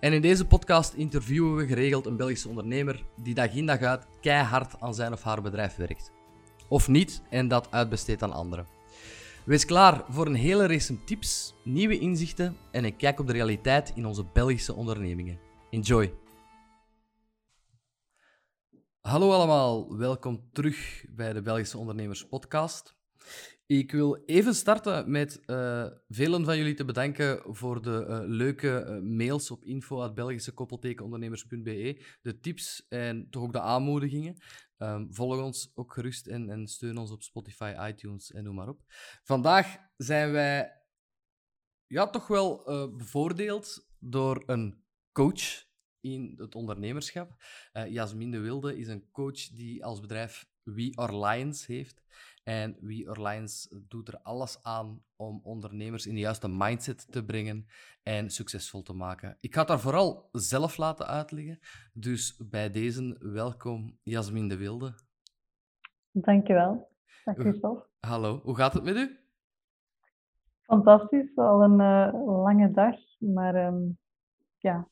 [0.00, 4.06] En in deze podcast interviewen we geregeld een Belgische ondernemer die dag in dag uit
[4.20, 6.12] keihard aan zijn of haar bedrijf werkt.
[6.68, 8.66] Of niet en dat uitbesteedt aan anderen.
[9.44, 13.92] Wees klaar voor een hele race tips, nieuwe inzichten en een kijk op de realiteit
[13.94, 15.38] in onze Belgische ondernemingen.
[15.70, 16.14] Enjoy!
[19.00, 22.99] Hallo allemaal, welkom terug bij de Belgische Ondernemers Podcast.
[23.70, 28.84] Ik wil even starten met uh, velen van jullie te bedanken voor de uh, leuke
[28.88, 32.04] uh, mails op info.belgischekoppeltekenondernemers.be.
[32.22, 34.36] De tips en toch ook de aanmoedigingen.
[34.78, 38.68] Um, volg ons ook gerust en, en, steun ons op Spotify, iTunes en noem maar
[38.68, 38.82] op.
[39.22, 40.82] Vandaag zijn wij
[41.86, 42.64] ja, toch wel
[42.96, 45.64] bevoordeeld door een coach
[46.00, 47.42] in het ondernemerschap.
[47.88, 52.02] Jasmin de Wilde is een coach die als bedrijf We Are Lions heeft.
[52.42, 57.66] En We Airlines doet er alles aan om ondernemers in de juiste mindset te brengen
[58.02, 59.36] en succesvol te maken.
[59.40, 61.58] Ik ga het daar vooral zelf laten uitleggen.
[61.92, 64.94] Dus bij deze welkom Jasmin de Wilde.
[66.10, 66.88] Dankjewel.
[67.24, 67.86] Dag Christophe.
[68.00, 69.18] Hallo, hoe gaat het met u?
[70.62, 73.98] Fantastisch, al een uh, lange dag, maar um,
[74.60, 74.88] ja,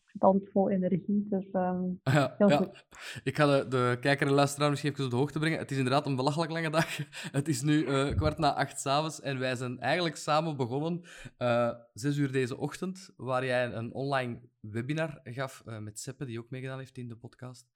[0.52, 1.27] vol energie.
[1.28, 2.56] Dus um, ja, heel ja.
[2.56, 2.86] goed.
[3.22, 5.58] Ik ga de, de kijker en luisteraar misschien even op de hoogte brengen.
[5.58, 6.97] Het is inderdaad een belachelijk lange dag.
[7.38, 11.00] Het is nu uh, kwart na acht s'avonds en wij zijn eigenlijk samen begonnen
[11.38, 16.38] uh, zes uur deze ochtend, waar jij een online webinar gaf uh, met Seppe, die
[16.38, 17.70] ook meegedaan heeft in de podcast,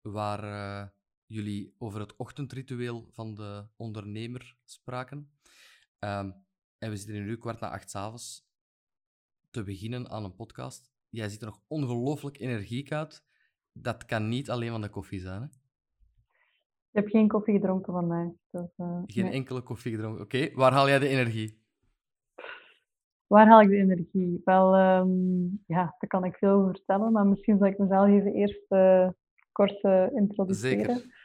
[0.00, 0.92] waar
[1.26, 5.32] jullie over het ochtendritueel van de ondernemer spraken.
[5.98, 6.34] Um,
[6.78, 8.50] en we zitten nu kwart na acht s'avonds
[9.50, 13.24] te beginnen aan een podcast jij ziet er nog ongelooflijk energiek uit.
[13.72, 15.46] Dat kan niet alleen van de koffie zijn, hè?
[16.90, 18.28] Ik heb geen koffie gedronken vandaag.
[18.50, 20.24] Dus, uh, geen enkele koffie gedronken.
[20.24, 21.60] Oké, waar haal jij de energie?
[23.26, 24.40] Waar haal ik de energie?
[24.44, 28.32] Wel, um, ja, daar kan ik veel over vertellen, maar misschien zal ik mezelf even
[28.32, 29.08] eerst uh,
[29.52, 30.96] kort uh, introduceren.
[30.96, 31.20] Zeker.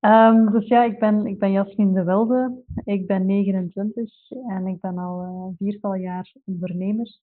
[0.00, 2.62] Um, dus ja, ik ben, ik ben Jasmin de Wilde.
[2.84, 7.18] Ik ben 29 en ik ben al viertal jaar ondernemer.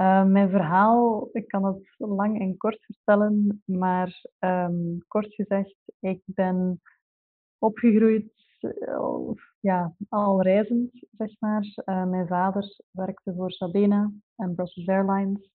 [0.00, 6.22] Uh, mijn verhaal, ik kan het lang en kort vertellen, maar um, kort gezegd, ik
[6.24, 6.80] ben
[7.58, 11.82] opgegroeid, uh, ja, al reizend, zeg maar.
[11.84, 15.50] Uh, mijn vader werkte voor Sabena en Brussels Airlines.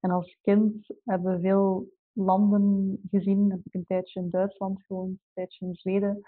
[0.00, 3.50] En als kind hebben we veel landen gezien.
[3.50, 6.20] Heb ik een tijdje in Duitsland gewoond, een tijdje in Zweden.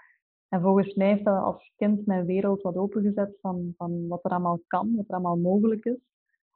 [0.47, 4.31] En volgens mij heeft dat als kind mijn wereld wat opengezet van, van wat er
[4.31, 6.10] allemaal kan, wat er allemaal mogelijk is.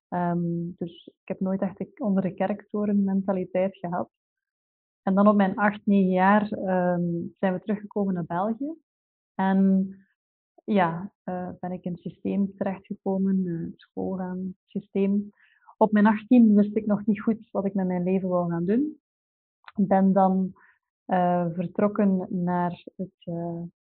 [0.10, 4.10] Um, dus ik heb nooit echt onder de kerktoren mentaliteit gehad.
[5.02, 8.76] En dan op mijn acht, negen jaar um, zijn we teruggekomen naar België.
[9.36, 9.90] En
[10.64, 15.32] ja, uh, ben ik in het systeem terechtgekomen, uh, school gaan, systeem.
[15.78, 18.66] Op mijn 18 wist ik nog niet goed wat ik met mijn leven wou gaan
[18.66, 19.00] doen.
[19.76, 20.54] Ik ben dan
[21.08, 23.26] uh, vertrokken naar het,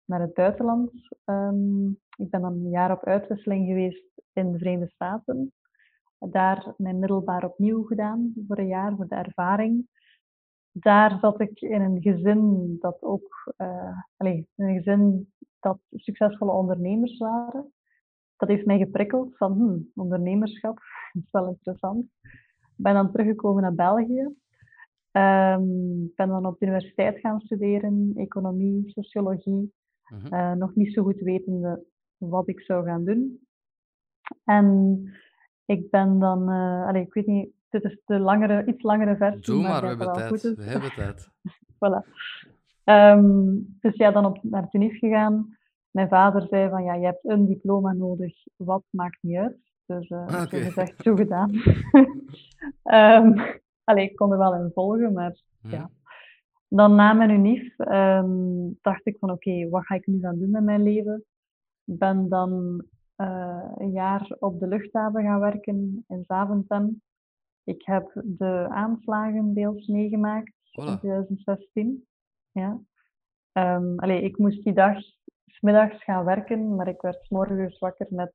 [0.06, 0.92] naar het buitenland.
[1.26, 5.54] Um, ik ben dan een jaar op uitwisseling geweest in de Verenigde Staten
[6.20, 9.88] daar mijn middelbaar opnieuw gedaan voor een jaar, voor de ervaring.
[10.72, 17.18] Daar zat ik in een gezin dat ook, uh, allez, een gezin dat succesvolle ondernemers
[17.18, 17.74] waren.
[18.38, 20.80] Dat heeft mij geprikkeld van hmm, ondernemerschap,
[21.14, 22.06] dat is wel interessant.
[22.62, 24.36] Ik ben dan teruggekomen naar België.
[25.12, 29.74] Um, ben dan op de universiteit gaan studeren, economie, sociologie.
[30.10, 30.34] Mhm.
[30.34, 31.86] uh, nog niet zo goed wetende
[32.18, 33.40] wat ik zou gaan doen.
[34.44, 35.04] En
[35.70, 39.42] ik ben dan, uh, allez, ik weet niet, dit is de langere, iets langere versie.
[39.42, 40.42] Doe maar, we hebben tijd.
[40.42, 41.30] We hebben tijd.
[41.76, 42.08] voilà.
[42.84, 45.58] Um, dus ja, dan op, naar Tunis gegaan.
[45.92, 48.34] Mijn vader zei van, ja, je hebt een diploma nodig.
[48.56, 49.58] Wat maakt niet uit.
[49.86, 50.48] Dus uh, okay.
[50.48, 51.52] zo gezegd, zo gedaan.
[52.84, 53.36] um,
[53.90, 55.72] allee, ik kon er wel in volgen, maar hmm.
[55.72, 55.90] ja.
[56.68, 60.40] Dan na mijn unief um, dacht ik van, oké, okay, wat ga ik nu gaan
[60.40, 61.24] doen met mijn leven?
[61.84, 62.84] Ben dan
[63.22, 67.02] uh, een jaar op de luchthaven gaan werken in Zaventem.
[67.64, 70.86] Ik heb de aanslagen deels meegemaakt voilà.
[70.86, 72.08] in 2016.
[72.52, 72.80] Ja.
[73.54, 74.98] Um, allee, ik moest die dag
[75.46, 78.34] smiddags gaan werken, maar ik werd morgens wakker met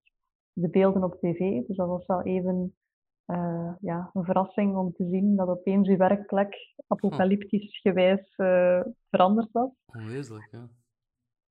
[0.52, 1.66] de beelden op tv.
[1.66, 2.74] Dus dat was wel even
[3.26, 9.48] uh, ja, een verrassing om te zien dat opeens uw werkplek apocalyptisch gewijs uh, veranderd
[9.52, 9.70] was.
[9.86, 10.68] Onwezenlijk, ja.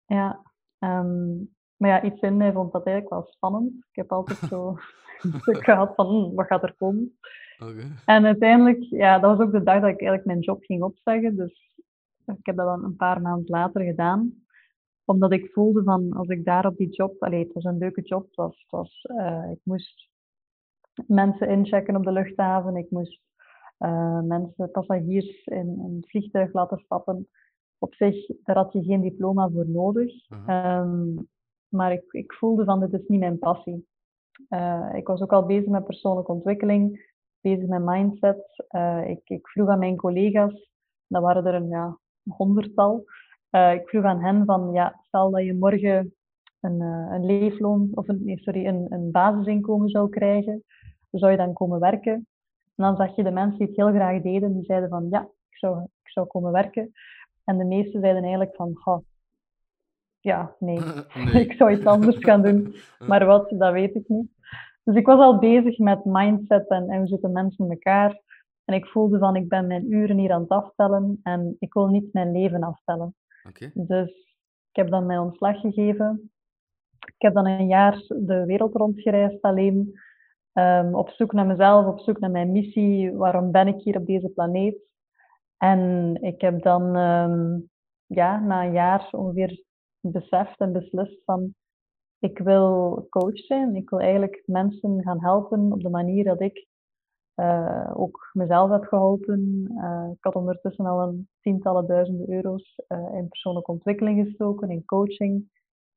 [0.06, 0.41] Ja,
[0.80, 1.35] ehm,
[1.83, 3.74] maar ja, iets in mij vond dat eigenlijk wel spannend.
[3.74, 4.77] Ik heb altijd zo
[5.21, 7.18] een stuk gehad van, hm, wat gaat er komen?
[7.59, 7.91] Okay.
[8.06, 11.35] En uiteindelijk, ja, dat was ook de dag dat ik eigenlijk mijn job ging opzeggen.
[11.35, 11.81] Dus
[12.25, 14.33] ik heb dat dan een paar maanden later gedaan.
[15.06, 17.24] Omdat ik voelde van, als ik daar op die job...
[17.24, 18.25] Allee, het was een leuke job.
[18.25, 20.09] Het was, het was, uh, ik moest
[21.07, 22.75] mensen inchecken op de luchthaven.
[22.75, 23.21] Ik moest
[23.80, 27.27] uh, mensen, passagiers in, in het vliegtuig laten stappen.
[27.77, 30.30] Op zich, daar had je geen diploma voor nodig.
[30.30, 30.80] Uh -huh.
[30.80, 31.31] um,
[31.74, 33.88] maar ik, ik voelde van, dit is niet mijn passie.
[34.50, 38.66] Uh, ik was ook al bezig met persoonlijke ontwikkeling, bezig met mindset.
[38.75, 40.70] Uh, ik, ik, vroeg aan mijn collega's,
[41.08, 43.04] dat waren er een ja, honderdtal.
[43.52, 46.14] Uh, ik vroeg aan hen van, ja, stel dat je morgen
[46.60, 50.64] een, een leefloon, of een, nee, sorry, een, een basisinkomen zou krijgen,
[51.12, 52.28] zou je dan komen werken?
[52.76, 55.22] En dan zag je de mensen die het heel graag deden, die zeiden van, ja,
[55.22, 56.92] ik zou, ik zou komen werken.
[57.44, 58.98] En de meesten zeiden eigenlijk van, oh,
[60.24, 60.80] ja, nee.
[61.14, 61.44] nee.
[61.46, 62.75] ik zou iets anders gaan doen.
[63.10, 64.28] Maar wat, dat weet ik niet.
[64.84, 68.22] Dus ik was al bezig met mindset en, en hoe zitten mensen in elkaar.
[68.66, 71.88] En ik voelde van, ik ben mijn uren hier aan het aftellen en ik wil
[71.88, 73.16] niet mijn leven aftellen.
[73.48, 73.72] Okay.
[73.74, 74.10] Dus
[74.70, 76.31] ik heb dan mijn ontslag gegeven.
[77.06, 80.00] Ik heb dan een jaar de wereld rondgereisd alleen.
[80.54, 83.12] Um, op zoek naar mezelf, op zoek naar mijn missie.
[83.12, 84.78] Waarom ben ik hier op deze planeet?
[85.58, 87.69] En ik heb dan um,
[88.06, 89.64] ja, na een jaar ongeveer
[90.12, 91.54] beseft en beslist van
[92.20, 93.76] ik wil coach zijn.
[93.76, 96.68] Ik wil eigenlijk mensen gaan helpen op de manier dat ik
[97.36, 99.68] uh, ook mezelf heb geholpen.
[99.78, 104.86] Uh, ik had ondertussen al een tientallen duizenden euro's uh, in persoonlijke ontwikkeling gestoken, in
[104.86, 105.50] coaching,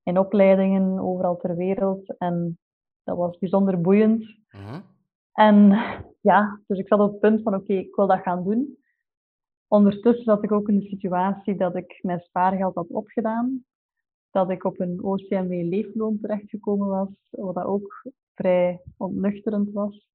[0.03, 2.17] in opleidingen overal ter wereld.
[2.19, 2.59] En
[3.05, 4.25] dat was bijzonder boeiend.
[4.49, 4.77] -huh.
[5.33, 5.79] En
[6.21, 8.79] ja, dus ik zat op het punt van oké, okay, ik wil dat gaan doen.
[9.69, 13.65] Ondertussen zat ik ook in de situatie dat ik mijn spaargeld had opgedaan
[14.37, 20.09] dat ik op een OCMW leefloon terechtgekomen was, wat ook vrij ontnuchterend was.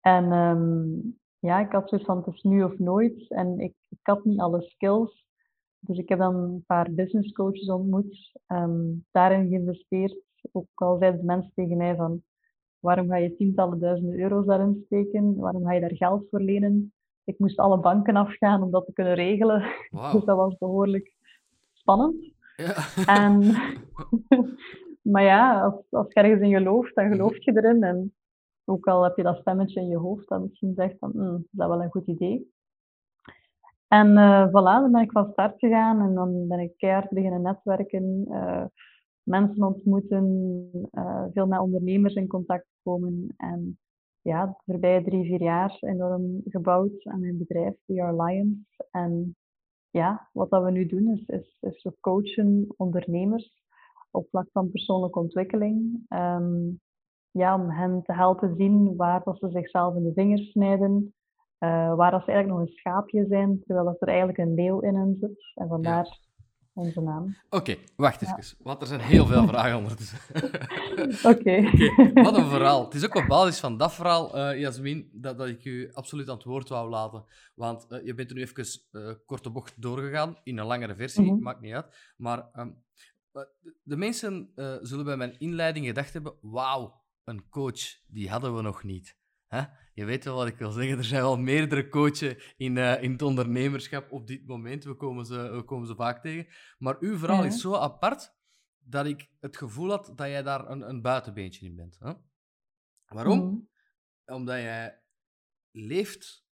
[0.00, 3.98] En um, ja, ik had zoiets van het is nu of nooit en ik, ik
[4.02, 5.24] had niet alle skills.
[5.78, 10.16] Dus ik heb dan een paar business coaches ontmoet, um, daarin geïnvesteerd.
[10.52, 12.22] Ook al zeiden mensen tegen mij van
[12.78, 15.36] waarom ga je tientallen duizenden euro's daarin steken?
[15.36, 16.92] Waarom ga je daar geld voor lenen?
[17.24, 19.62] Ik moest alle banken afgaan om dat te kunnen regelen.
[19.90, 20.12] Wow.
[20.14, 21.14] Dus dat was behoorlijk
[21.72, 22.33] spannend.
[22.56, 22.74] Ja.
[23.06, 23.40] En,
[25.12, 27.82] maar ja, als, als je ergens in gelooft, dan geloof je erin.
[27.82, 28.14] En
[28.64, 31.68] ook al heb je dat stemmetje in je hoofd dat misschien zegt van, mm, dat
[31.68, 32.52] is wel een goed idee.
[33.88, 37.42] En uh, voilà, dan ben ik van start gegaan en dan ben ik keihard beginnen
[37.42, 38.64] netwerken, uh,
[39.22, 40.24] mensen ontmoeten,
[40.92, 43.34] uh, veel met ondernemers in contact komen.
[43.36, 43.78] En
[44.20, 48.58] ja, de voorbije drie, vier jaar enorm gebouwd aan mijn bedrijf, We Are Lions.
[48.90, 49.36] En
[49.94, 53.62] ja, wat dat we nu doen is, is, is we coachen ondernemers
[54.10, 56.06] op vlak van persoonlijke ontwikkeling.
[56.08, 56.80] Um,
[57.30, 61.14] ja, om hen te helpen zien waar dat ze zichzelf in de vingers snijden,
[61.58, 64.80] uh, waar dat ze eigenlijk nog een schaapje zijn, terwijl dat er eigenlijk een leeuw
[64.80, 65.52] in hen zit.
[65.54, 66.18] En vandaar.
[66.74, 67.36] Onze naam.
[67.44, 68.54] Oké, okay, wacht even, ja.
[68.58, 70.18] want er zijn heel veel vragen ondertussen.
[71.32, 71.68] Oké.
[71.68, 72.12] Okay.
[72.14, 72.84] Wat een verhaal.
[72.84, 76.28] Het is ook op basis van dat verhaal, uh, Jasmin, dat, dat ik u absoluut
[76.28, 77.24] aan het woord wou laten.
[77.54, 81.22] Want uh, je bent er nu even uh, korte bocht doorgegaan, in een langere versie,
[81.22, 81.42] mm -hmm.
[81.42, 82.14] maakt niet uit.
[82.16, 82.82] Maar um,
[83.82, 84.50] de mensen
[84.82, 89.16] zullen bij mijn inleiding gedacht hebben, wauw, een coach, die hadden we nog niet.
[89.54, 89.64] Hè?
[89.94, 90.98] Je weet wel wat ik wil zeggen.
[90.98, 94.84] Er zijn wel meerdere coaches in, uh, in het ondernemerschap op dit moment.
[94.84, 96.46] We komen ze, we komen ze vaak tegen.
[96.78, 98.34] Maar uw verhaal is zo apart
[98.78, 101.98] dat ik het gevoel had dat jij daar een, een buitenbeentje in bent.
[101.98, 102.12] Hè?
[103.04, 103.38] Waarom?
[103.38, 103.70] Mm.
[104.24, 105.02] Omdat jij
[105.70, 106.46] leeft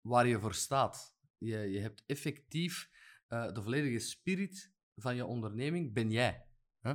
[0.00, 1.16] waar je voor staat.
[1.38, 2.90] Je, je hebt effectief
[3.28, 6.46] uh, de volledige spirit van je onderneming, ben jij.
[6.80, 6.94] Hè?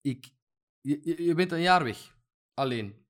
[0.00, 0.34] Ik,
[0.80, 2.16] je, je bent een jaar weg,
[2.54, 3.03] alleen.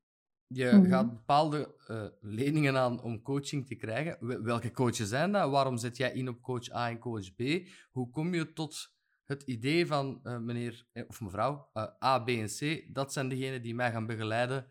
[0.54, 0.90] Je mm -hmm.
[0.90, 4.44] gaat bepaalde uh, leningen aan om coaching te krijgen.
[4.44, 5.50] Welke coaches zijn dat?
[5.50, 7.68] Waarom zet jij in op coach A en coach B?
[7.90, 8.94] Hoe kom je tot
[9.24, 12.86] het idee van uh, meneer of mevrouw uh, A, B en C?
[12.94, 14.66] Dat zijn degenen die mij gaan begeleiden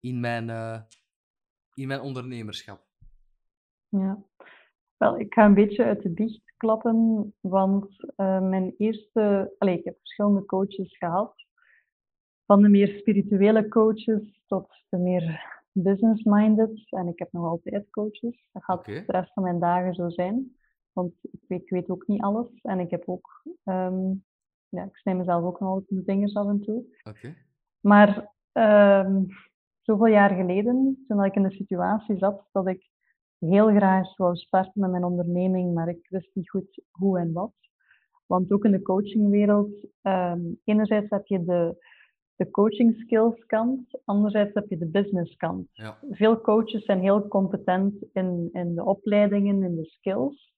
[0.00, 0.48] in mijn,
[1.74, 2.84] in mijn ondernemerschap.
[3.88, 4.24] Ja,
[4.96, 9.54] wel, ik ga een beetje uit de biecht klappen, want mijn eerste...
[9.58, 11.45] Allez, ik heb verschillende coaches gehad
[12.46, 16.86] van de meer spirituele coaches tot de meer business-minded.
[16.90, 18.48] En ik heb nog altijd coaches.
[18.52, 19.04] Dat gaat okay.
[19.06, 20.56] de rest van mijn dagen zo zijn.
[20.92, 22.48] Want ik weet, ik weet ook niet alles.
[22.62, 23.42] En ik heb ook...
[23.64, 24.24] Um,
[24.68, 26.84] ja, ik snij mezelf ook nog altijd de vingers af en toe.
[27.08, 27.36] Okay.
[27.80, 29.26] Maar um,
[29.80, 32.90] zoveel jaar geleden, toen ik in de situatie zat dat ik
[33.38, 37.54] heel graag wou starten met mijn onderneming, maar ik wist niet goed hoe en wat.
[38.26, 41.76] Want ook in de coachingwereld, um, enerzijds heb je de,
[42.36, 45.68] de coaching skills kant, anderzijds heb je de business kant.
[45.72, 45.98] Ja.
[46.10, 50.52] Veel coaches zijn heel competent in, in de opleidingen, in de skills,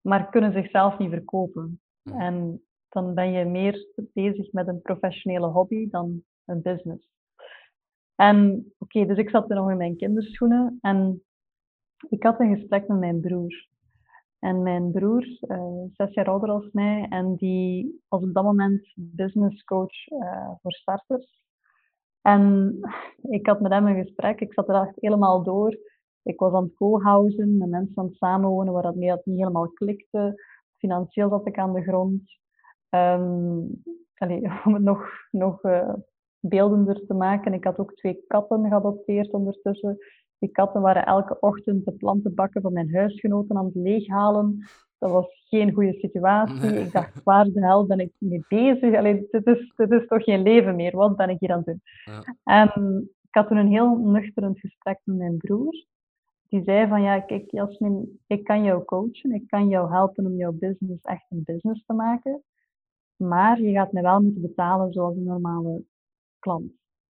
[0.00, 1.80] maar kunnen zichzelf niet verkopen.
[2.02, 7.10] En dan ben je meer bezig met een professionele hobby dan een business.
[8.14, 11.22] En oké, dus ik zat er nog in mijn kinderschoenen en
[12.08, 13.70] ik had een gesprek met mijn broer.
[14.42, 18.92] En mijn broer, uh, zes jaar ouder als mij, en die was op dat moment
[18.94, 21.42] business coach uh, voor starters.
[22.20, 22.78] En
[23.22, 25.78] ik had met hem een gesprek, ik zat er echt helemaal door.
[26.22, 30.42] Ik was aan het co-housen, met mensen aan het samenwonen waar dat niet helemaal klikte.
[30.76, 32.22] Financieel zat ik aan de grond.
[32.90, 33.82] Um,
[34.64, 35.94] om het nog, nog uh,
[36.40, 39.98] beeldender te maken, ik had ook twee katten geadopteerd ondertussen.
[40.42, 44.64] Die katten waren elke ochtend de plantenbakken van mijn huisgenoten aan het leeghalen.
[44.98, 46.80] Dat was geen goede situatie.
[46.80, 48.94] Ik dacht, waar de hel ben ik mee bezig?
[48.94, 50.96] Allee, dit, is, dit is toch geen leven meer?
[50.96, 51.82] Wat ben ik hier aan het doen?
[52.04, 52.36] Ja.
[52.44, 55.84] En ik had toen een heel nuchterend gesprek met mijn broer.
[56.48, 59.32] Die zei van, ja, kijk Jasmin, ik kan jou coachen.
[59.32, 62.42] Ik kan jou helpen om jouw business echt een business te maken.
[63.16, 65.84] Maar je gaat mij wel moeten betalen zoals een normale
[66.38, 66.72] klant.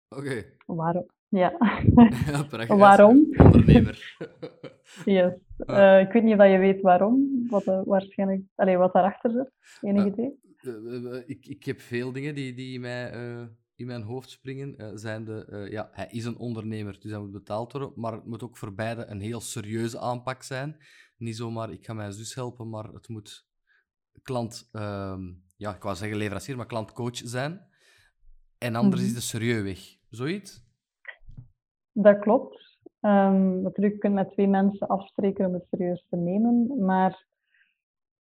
[0.08, 0.44] Oké.
[0.66, 1.06] Waarom?
[1.36, 1.52] Ja.
[2.58, 3.26] ja waarom?
[3.36, 4.16] Ondernemer.
[5.04, 5.32] yes.
[5.66, 9.50] Uh, ik weet niet of je weet waarom, wat, uh, waarschijnlijk, allez, wat daarachter zit.
[9.80, 11.24] Enig uh, idee?
[11.26, 13.10] ik, ik heb veel dingen die, die mij
[13.74, 14.98] in mijn hoofd springen.
[14.98, 18.42] zijn de, ja, hij is een ondernemer, dus hij moet betaald worden, maar het moet
[18.42, 20.76] ook voor beide een heel serieuze aanpak zijn.
[21.16, 23.48] Niet zomaar, ik ga mijn zus helpen, maar het moet
[24.22, 25.20] klant, ehm,
[25.56, 27.66] ja, ik wou zeggen leverancier, maar klantcoach zijn.
[28.58, 29.16] En anders mm -hmm.
[29.16, 29.96] is de serieus weg.
[30.10, 30.65] Zoiets?
[31.98, 32.78] Dat klopt.
[33.00, 36.84] Um, natuurlijk, je kunt met twee mensen afspreken om het serieus te nemen.
[36.84, 37.26] Maar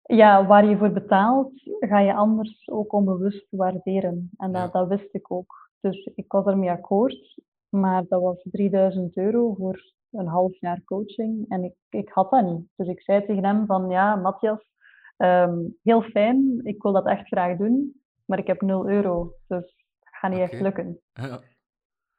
[0.03, 4.31] ja, waar je voor betaalt, ga je anders ook onbewust waarderen.
[4.37, 5.71] En dat, dat wist ik ook.
[5.81, 7.43] Dus ik was ermee akkoord.
[7.69, 11.49] Maar dat was 3000 euro voor een half jaar coaching.
[11.49, 12.69] En ik, ik had dat niet.
[12.77, 14.71] Dus ik zei tegen hem van, ja, Matthias,
[15.17, 16.61] um, heel fijn.
[16.63, 18.03] Ik wil dat echt graag doen.
[18.25, 19.25] Maar ik heb 0 euro.
[19.25, 20.51] Dus dat gaat niet okay.
[20.51, 21.01] echt lukken.
[21.13, 21.41] Ja.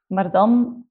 [0.06, 0.84] Maar dan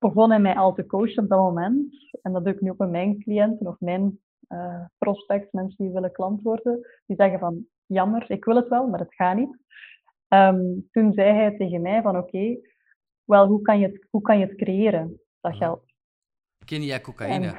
[0.00, 1.94] begon hij mij al te coachen op dat moment.
[2.22, 5.92] En dat doe ik nu ook met mijn cliënten of mijn uh, prospects, mensen die
[5.92, 6.86] willen klant worden.
[7.06, 9.58] Die zeggen van, jammer, ik wil het wel, maar het gaat niet.
[10.28, 12.60] Um, toen zei hij tegen mij van, oké, okay,
[13.24, 15.82] wel, hoe kan, je het, hoe kan je het creëren, dat geld?
[16.64, 17.46] Ken jij cocaïne?
[17.46, 17.50] En...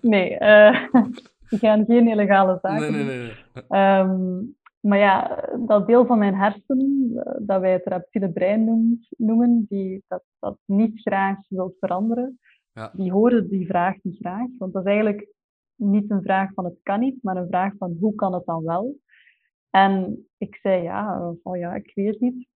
[0.10, 0.84] nee, uh,
[1.48, 3.32] die gaan geen illegale zaken nee, nee, nee.
[3.68, 3.98] nee.
[3.98, 9.66] Um, maar ja, dat deel van mijn hersenen, eh, dat wij het reptiele brein noemen,
[9.68, 12.38] die dat, dat niet graag wil veranderen,
[12.72, 12.92] ja.
[12.94, 14.48] die horen die vraag niet graag.
[14.58, 15.28] Want dat is eigenlijk
[15.74, 18.64] niet een vraag van het kan niet, maar een vraag van hoe kan het dan
[18.64, 18.96] wel?
[19.70, 22.48] En ik zei ja, oh ja, ik weet het niet.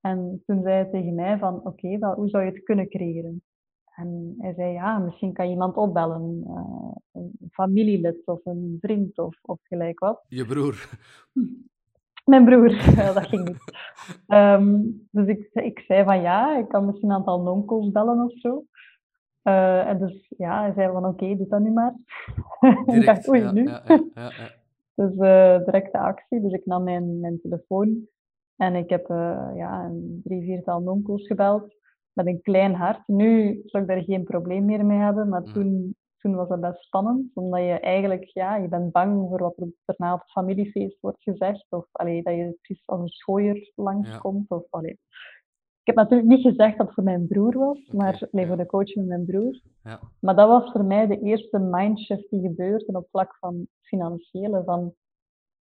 [0.00, 3.42] En toen zei hij tegen mij van oké, okay, hoe zou je het kunnen creëren?
[3.96, 9.18] En hij zei ja, misschien kan je iemand opbellen, uh, een familielid of een vriend
[9.18, 10.24] of, of gelijk wat.
[10.28, 10.88] Je broer.
[12.24, 12.68] Mijn broer,
[13.14, 13.72] dat ging niet.
[14.28, 18.38] Um, dus ik, ik zei van ja, ik kan misschien een aantal onkels bellen of
[18.38, 18.64] zo.
[19.42, 21.94] Uh, en dus ja, hij zei van oké, okay, doe dat nu maar.
[22.60, 23.64] Direct, ik dacht, oei, ja, nu.
[23.64, 23.82] Ja,
[24.14, 24.30] ja,
[24.94, 26.40] dus uh, directe actie.
[26.40, 28.08] Dus ik nam mijn, mijn telefoon
[28.56, 29.06] en ik heb
[29.54, 31.76] ja, een drie, viertal onkels gebeld
[32.16, 33.08] met een klein hart.
[33.08, 35.52] Nu zou ik daar geen probleem meer mee hebben, maar mm.
[35.52, 39.56] toen, toen was dat best spannend, omdat je eigenlijk, ja, je bent bang voor wat
[39.56, 43.72] er daarna op het familiefeest wordt gezegd, of allee, dat je precies als een schooier
[43.74, 44.56] langskomt, ja.
[44.56, 44.98] of allee.
[45.80, 47.96] Ik heb natuurlijk niet gezegd dat het voor mijn broer was, okay.
[47.96, 49.60] maar nee, voor de coach met mijn broer.
[49.82, 50.00] Ja.
[50.20, 54.62] Maar dat was voor mij de eerste mindshift die gebeurde op vlak van financiële.
[54.64, 54.94] Van,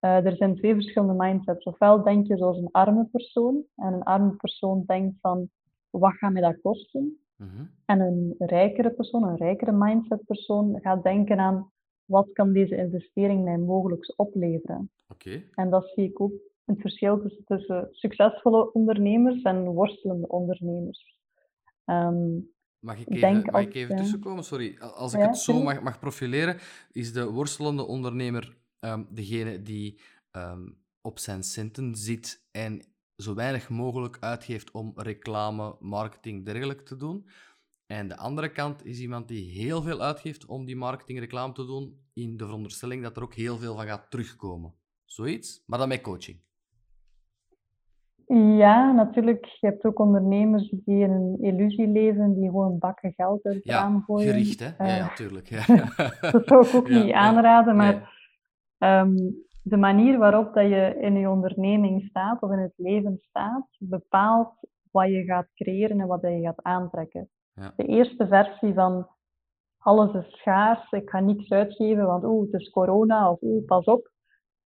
[0.00, 1.64] uh, er zijn twee verschillende mindsets.
[1.64, 5.48] Ofwel denk je zoals een arme persoon, en een arme persoon denkt van,
[5.98, 7.18] wat gaat mij dat kosten?
[7.36, 7.70] Mm-hmm.
[7.84, 11.72] En een rijkere persoon, een rijkere mindset persoon, gaat denken aan
[12.04, 14.90] wat kan deze investering mij mogelijk opleveren.
[15.08, 15.48] Okay.
[15.54, 16.32] En dat zie ik ook
[16.64, 21.18] het verschil tussen, succesvolle ondernemers en worstelende ondernemers.
[21.84, 24.44] Um, Mag ik even, mag ik even tussenkomen?
[24.44, 24.78] Sorry.
[24.78, 26.56] Als ik het zo mag, mag, profileren,
[26.92, 30.00] is de worstelende ondernemer um, degene die
[30.32, 32.82] um, op zijn centen zit en
[33.16, 37.26] zo weinig mogelijk uitgeeft om reclame, marketing, dergelijke te doen.
[37.86, 41.66] En de andere kant is iemand die heel veel uitgeeft om die marketing, reclame te
[41.66, 44.74] doen, in de veronderstelling dat er ook heel veel van gaat terugkomen.
[45.04, 46.42] Zoiets, maar dan met coaching.
[48.58, 49.44] Ja, natuurlijk.
[49.44, 53.64] Je hebt ook ondernemers die in een illusie leven, die gewoon bakken geld uit het
[53.64, 54.28] Ja, gooien.
[54.28, 54.66] gericht, hè?
[54.86, 55.48] Ja, ja, Eh.
[55.48, 55.64] Ja.
[56.30, 57.92] dat zou ik ook niet aanraden, Nee.
[57.92, 58.12] maar
[58.78, 59.16] ehm,
[59.64, 64.54] de manier waarop dat je in je onderneming staat of in het leven staat, bepaalt
[64.90, 67.28] wat je gaat creëren en wat dat je gaat aantrekken.
[67.54, 67.72] Ja.
[67.76, 69.08] De eerste versie van
[69.78, 73.84] alles is schaars, ik ga niks uitgeven, want oeh, het is corona of oeh, pas
[73.84, 74.10] op,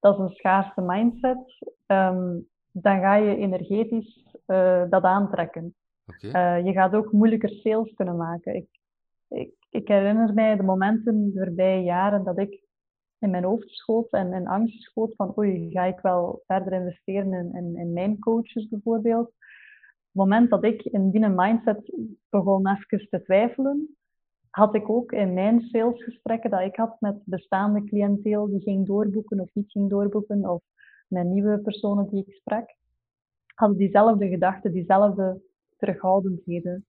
[0.01, 1.67] dat is een schaarse mindset.
[1.87, 2.39] Ehm,
[2.73, 5.75] dan ga je energetisch eh, dat aantrekken.
[6.21, 8.55] Eh, je gaat ook moeilijker sales kunnen maken.
[8.55, 8.69] Ik,
[9.29, 12.67] ik, ik herinner mij de momenten de voorbije jaren dat ik
[13.19, 17.33] in mijn hoofd schoot en in angst schoot van oei, ga ik wel verder investeren
[17.33, 19.27] in, in, in mijn coaches bijvoorbeeld.
[19.27, 21.93] Op het moment dat ik in die mindset
[22.29, 23.97] begon even te twijfelen,
[24.51, 29.41] had ik ook in mijn salesgesprekken dat ik had met bestaande cliënteel die ging doorboeken
[29.41, 30.63] of niet ging doorboeken, of
[31.09, 32.77] met nieuwe personen die ik sprak,
[33.55, 35.43] hadden diezelfde gedachten, diezelfde
[35.77, 36.87] terughoudendheden.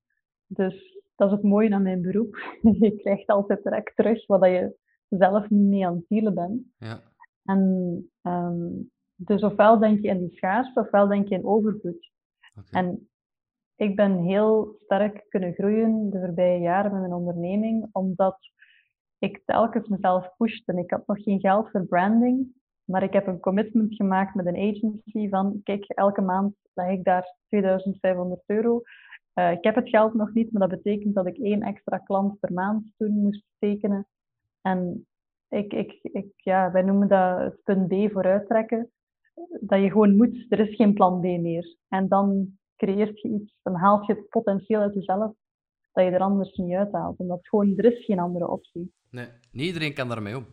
[0.48, 2.38] Dus dat is het mooie aan mijn beroep.
[2.80, 4.76] Je krijgt altijd direct terug wat je
[5.10, 6.62] zelf mee aan het dealen bent.
[6.78, 7.02] Ja.
[7.44, 8.68] En ehm,
[9.16, 12.12] dus ofwel denk je in die schaarste, ofwel denk je in overvloed.
[12.72, 13.10] En
[13.76, 18.38] ik ben heel sterk kunnen groeien de voorbije jaren met mijn onderneming, omdat
[19.18, 20.74] ik telkens mezelf pushte.
[20.74, 22.48] Ik had nog geen geld voor branding,
[22.84, 27.04] maar ik heb een commitment gemaakt met een agency van, kijk, elke maand leg ik
[27.04, 28.82] daar 2500 euro.
[29.34, 32.40] Eh, ik heb het geld nog niet, maar dat betekent dat ik één extra klant
[32.40, 34.08] per maand toen moest tekenen.
[34.62, 35.08] En
[35.48, 38.92] ik, ik, ik, ja, wij noemen dat het punt B vooruittrekken.
[39.60, 41.76] Dat je gewoon moet, er is geen plan B meer.
[41.88, 45.34] En dan creëert je iets, dan haalt je het potentieel uit jezelf
[45.92, 47.18] dat je er anders niet uithaalt.
[47.20, 48.94] Omdat gewoon, er is geen andere optie.
[49.10, 50.46] Nee, niet iedereen kan daarmee om.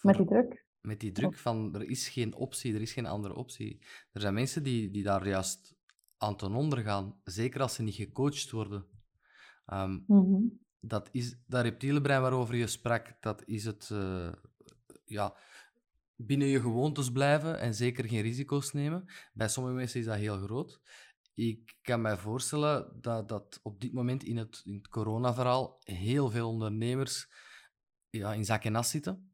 [0.00, 0.64] Met die druk.
[0.80, 3.78] met die druk van er is geen optie, er is geen andere optie.
[4.12, 5.76] Er zijn mensen die, die daar juist
[6.18, 8.84] aan ten onder gaan, zeker als ze niet gecoacht worden.
[9.66, 10.42] Ehm, Mhm.
[10.84, 14.32] Dat is dat reptiele brein waarover je sprak, dat is het eh,
[15.04, 15.36] ja,
[16.16, 19.04] binnen je gewoontes blijven en zeker geen risico's nemen.
[19.32, 20.80] Bij sommige mensen is dat heel groot.
[21.34, 26.30] Ik kan mij voorstellen dat, dat op dit moment in het, in het coronaverhaal heel
[26.30, 27.32] veel ondernemers
[28.10, 29.30] ja, in zak en as zitten.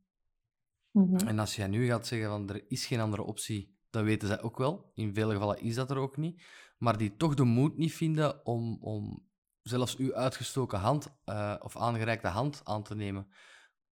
[0.90, 1.26] Mhm.
[1.26, 4.42] En als jij nu gaat zeggen van er is geen andere optie, dan weten zij
[4.42, 4.90] ook wel.
[4.94, 6.42] In vele gevallen is dat er ook niet.
[6.78, 9.27] Maar die toch de moed niet vinden om, om
[9.68, 13.26] zelfs uw uitgestoken hand eh, of aangereikte hand aan te nemen.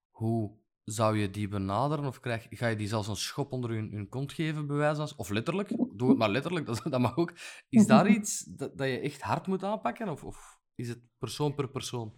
[0.09, 0.51] Hoe
[0.83, 2.05] zou je die benaderen?
[2.05, 5.07] Of krijg, ga je die zelfs een schop onder hun, hun kont geven, bij wijze
[5.07, 5.17] van?
[5.17, 5.69] Of letterlijk?
[5.93, 7.33] Doe het maar letterlijk, dat, dat mag ook.
[7.69, 10.09] Is daar iets dat, dat je echt hard moet aanpakken?
[10.09, 12.13] Of, of is het persoon per persoon?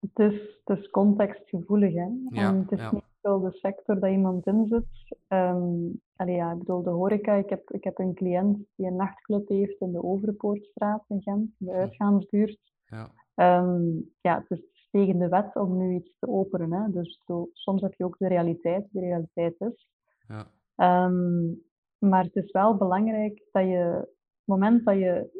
[0.00, 2.08] Het is, het is contextgevoelig, hè.
[2.28, 2.92] Ja, en het is ja.
[2.92, 5.18] niet wel de sector dat iemand in zit.
[5.28, 5.88] Ehm,
[6.20, 7.34] allee, ja, ik bedoel, de horeca.
[7.34, 11.50] Ik heb, ik heb een cliënt die een nachtclub heeft in de Overpoortstraat in Gent,
[11.58, 12.58] in de uitgaansbuurt.
[12.86, 13.82] Ja, Ehm,
[14.20, 16.72] ja, het is tegen de wet om nu iets te openen.
[16.72, 16.90] Hè.
[16.90, 19.88] Dus zo, soms heb je ook de realiteit, die de realiteit is.
[20.28, 21.52] ja, Ehm,
[21.98, 25.30] maar het is wel belangrijk dat je, op het moment dat je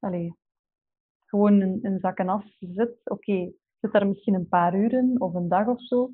[0.00, 0.34] allee,
[1.26, 5.34] gewoon in, in zak en as zit, oké, zit daar misschien een paar uren of
[5.34, 6.10] een dag of zo,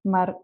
[0.00, 0.36] maar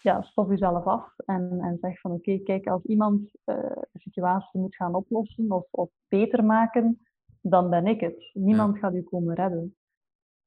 [0.00, 3.56] ja, stof jezelf af en, en zeg van oké, kijk, als iemand eh,
[3.92, 7.00] de situatie moet gaan oplossen of, of beter maken,
[7.40, 8.30] dan ben ik het.
[8.32, 9.76] Niemand gaat u komen redden.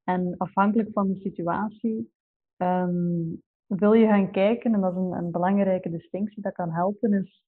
[0.03, 2.13] En afhankelijk van de situatie
[2.57, 3.23] ehm,
[3.65, 7.43] wil je gaan kijken, en dat is een, een belangrijke distinctie dat kan helpen, is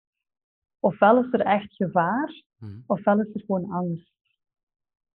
[0.80, 4.12] ofwel is er echt gevaar, mhm, ofwel is er gewoon angst.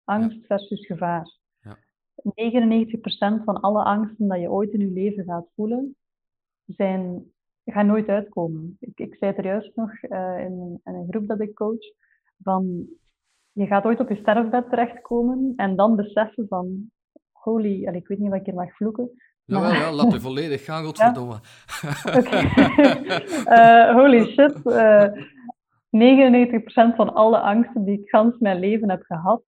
[0.04, 1.38] Angst versus gevaar.
[1.60, 1.78] Ja.
[3.40, 5.96] 99% van alle angsten dat je ooit in je leven gaat voelen,
[6.76, 7.32] zijn,
[7.64, 8.76] gaan nooit uitkomen.
[8.80, 11.92] Ik, ik zei het er juist nog eh, in, in een groep dat ik coach,
[12.42, 12.86] van
[13.52, 16.90] je gaat ooit op je sterfbed terechtkomen en dan beseffen van,
[17.32, 19.10] holy, allee, ik weet niet wat ik hier mag vloeken,
[19.44, 21.40] Jawel, maar- ja, laat je volledig gaan, godverdomme.
[23.44, 24.62] Eh, holy shit.
[24.66, 25.06] eh
[25.90, 29.42] 99% van alle angsten die ik gans mijn leven heb gehad,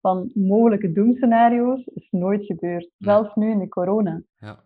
[0.00, 2.90] van mogelijke doemscenario's, is nooit gebeurd.
[2.98, 4.22] Zelfs nu in de corona.
[4.38, 4.64] Ja,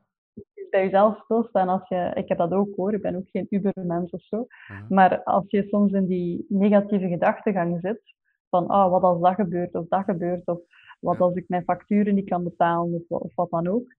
[0.77, 2.11] bij jezelf stilstaan als je...
[2.15, 4.47] Ik heb dat ook hoor, ik ben ook geen ubermens of zo.
[4.67, 8.01] mhm, Maar als je soms in die negatieve gedachtegang zit,
[8.51, 10.61] van ah, wat als dat gebeurt of dat gebeurt, of
[11.01, 11.25] wat Ja.
[11.25, 13.95] als ik mijn facturen niet kan betalen, of wat dan ook.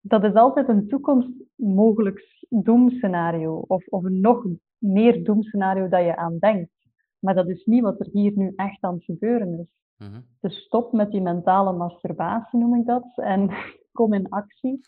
[0.00, 4.46] Dat is altijd een toekomst mogelijk doemscenario, of, of een nog
[4.78, 6.70] meer doemscenario dat je aan denkt.
[7.22, 9.66] Maar dat is niet wat er hier nu echt aan het gebeuren is.
[10.08, 10.20] mhm.
[10.40, 13.50] Dus stop met die mentale masturbatie, noem ik dat, en
[13.98, 14.80] kom in actie.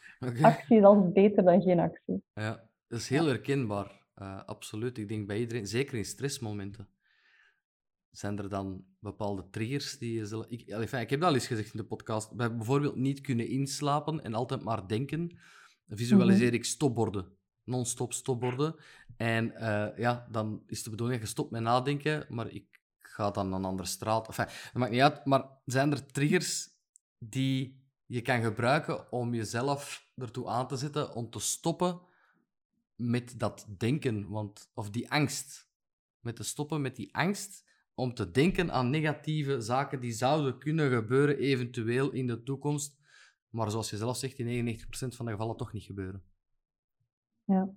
[0.42, 2.22] Actie is altijd beter dan geen actie.
[2.32, 4.02] Ja, dat is heel herkenbaar.
[4.22, 4.98] uh, absoluut.
[4.98, 6.88] Ik denk bij iedereen, zeker in stressmomenten,
[8.10, 10.50] zijn er dan bepaalde triggers die je zullen...
[10.50, 12.36] Ik, enfin, ik heb dat al eens gezegd in de podcast.
[12.36, 15.38] Bij bijvoorbeeld niet kunnen inslapen en altijd maar denken,
[15.86, 16.54] visualiseer mhm.
[16.54, 17.36] ik stopborden.
[17.64, 18.74] Non-stop stopborden.
[19.16, 23.52] En uh, ja, dan is de bedoeling, je stopt met nadenken, maar ik ga dan
[23.52, 24.26] een andere straat.
[24.26, 26.68] Enfin, dat maakt niet uit, maar zijn er triggers
[27.18, 32.00] die je kan gebruiken om jezelf ertoe aan te zetten om te stoppen
[32.96, 35.72] met dat denken, want, of die angst.
[36.20, 40.90] Met te stoppen met die angst om te denken aan negatieve zaken die zouden kunnen
[40.90, 42.96] gebeuren, eventueel in de toekomst,
[43.48, 46.22] maar zoals je zelf zegt, in 99% van de gevallen toch niet gebeuren.
[47.44, 47.68] Ja.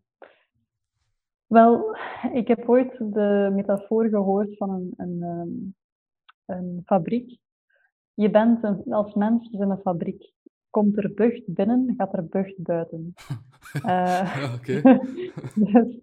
[1.47, 1.97] Wel,
[2.34, 7.39] ik heb ooit de metafoor gehoord van een, een, ehm, een fabriek.
[8.13, 10.34] Je bent een, als mens in een fabriek.
[10.69, 13.13] Komt er bucht binnen, gaat er bucht buiten.
[13.86, 14.82] uh, Oké.
[15.71, 15.99] dus,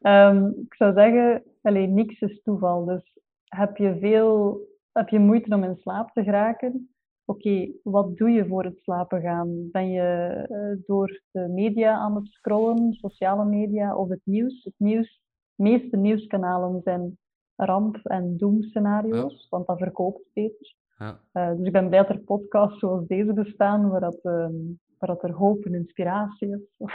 [0.00, 2.84] um, ik zou zeggen, alleen niks is toeval.
[2.84, 4.60] Dus heb je veel
[4.92, 6.91] heb je moeite om in slaap te geraken?
[7.24, 9.70] Oké, wat doe je voor het slapen gaan?
[9.70, 14.64] Ben je uh, door de media aan het scrollen, sociale media of het nieuws?
[14.64, 15.20] Het nieuws,
[15.54, 17.18] de meeste nieuwskanalen zijn
[17.56, 20.74] ramp- en doemscenario's, want dat verkoopt beter.
[20.98, 21.20] Ja.
[21.32, 24.46] Uh, dus ik ben blij dat er podcasts zoals deze bestaan, waar, dat, uh,
[24.98, 26.60] waar dat er hoop en inspiratie is.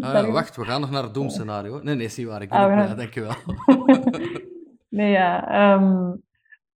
[0.00, 1.80] ah, wacht, we gaan nog naar het doemscenario.
[1.82, 2.42] Nee, nee, niet waar.
[2.42, 3.34] Ik ben ah, blij, dankjewel.
[4.88, 5.74] nee, ja.
[5.74, 6.24] Um,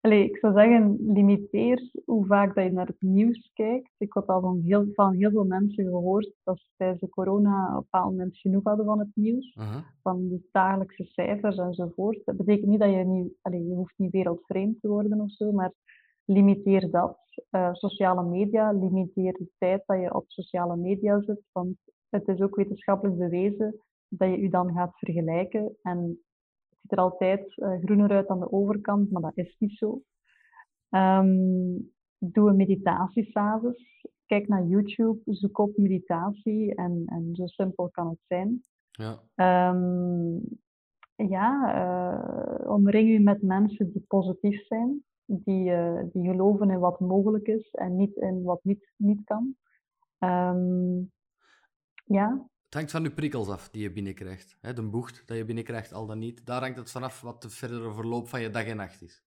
[0.01, 3.91] Allee, ik zou zeggen, limiteer hoe vaak dat je naar het nieuws kijkt.
[3.99, 7.69] Ik heb al van heel, van heel veel mensen gehoord dat ze tijdens de corona
[7.69, 9.57] op een bepaald moment genoeg hadden van het nieuws.
[10.03, 12.25] Van de dagelijkse cijfers enzovoort.
[12.25, 15.53] Dat betekent niet dat je niet, allee, je hoeft niet wereldvreemd te worden of zo,
[15.53, 15.73] maar
[16.25, 17.19] limiteer dat.
[17.51, 21.43] Uh, sociale media, limiteer de tijd dat je op sociale media zit.
[21.53, 21.77] Want
[22.09, 25.77] het is ook wetenschappelijk bewezen dat je je dan gaat vergelijken.
[25.83, 26.21] En
[26.91, 30.03] ziet er altijd uh, groener uit aan de overkant, maar dat is niet zo.
[30.91, 33.31] Um, doe een meditatie
[34.27, 38.61] Kijk naar YouTube, zoek op meditatie en, en zo simpel kan het zijn.
[38.91, 40.41] Ja, um,
[41.17, 47.01] ja uh, omring je met mensen die positief zijn, die, uh, die geloven in wat
[47.01, 49.55] mogelijk is en niet in wat niet, niet kan.
[50.19, 51.13] Um,
[52.05, 54.57] ja, het hangt van je prikkels af die je binnenkrijgt.
[54.61, 56.47] Hè, de bocht dat je binnenkrijgt, al dan niet.
[56.47, 59.23] Daar hangt het vanaf wat de verdere verloop van je dag en nacht is.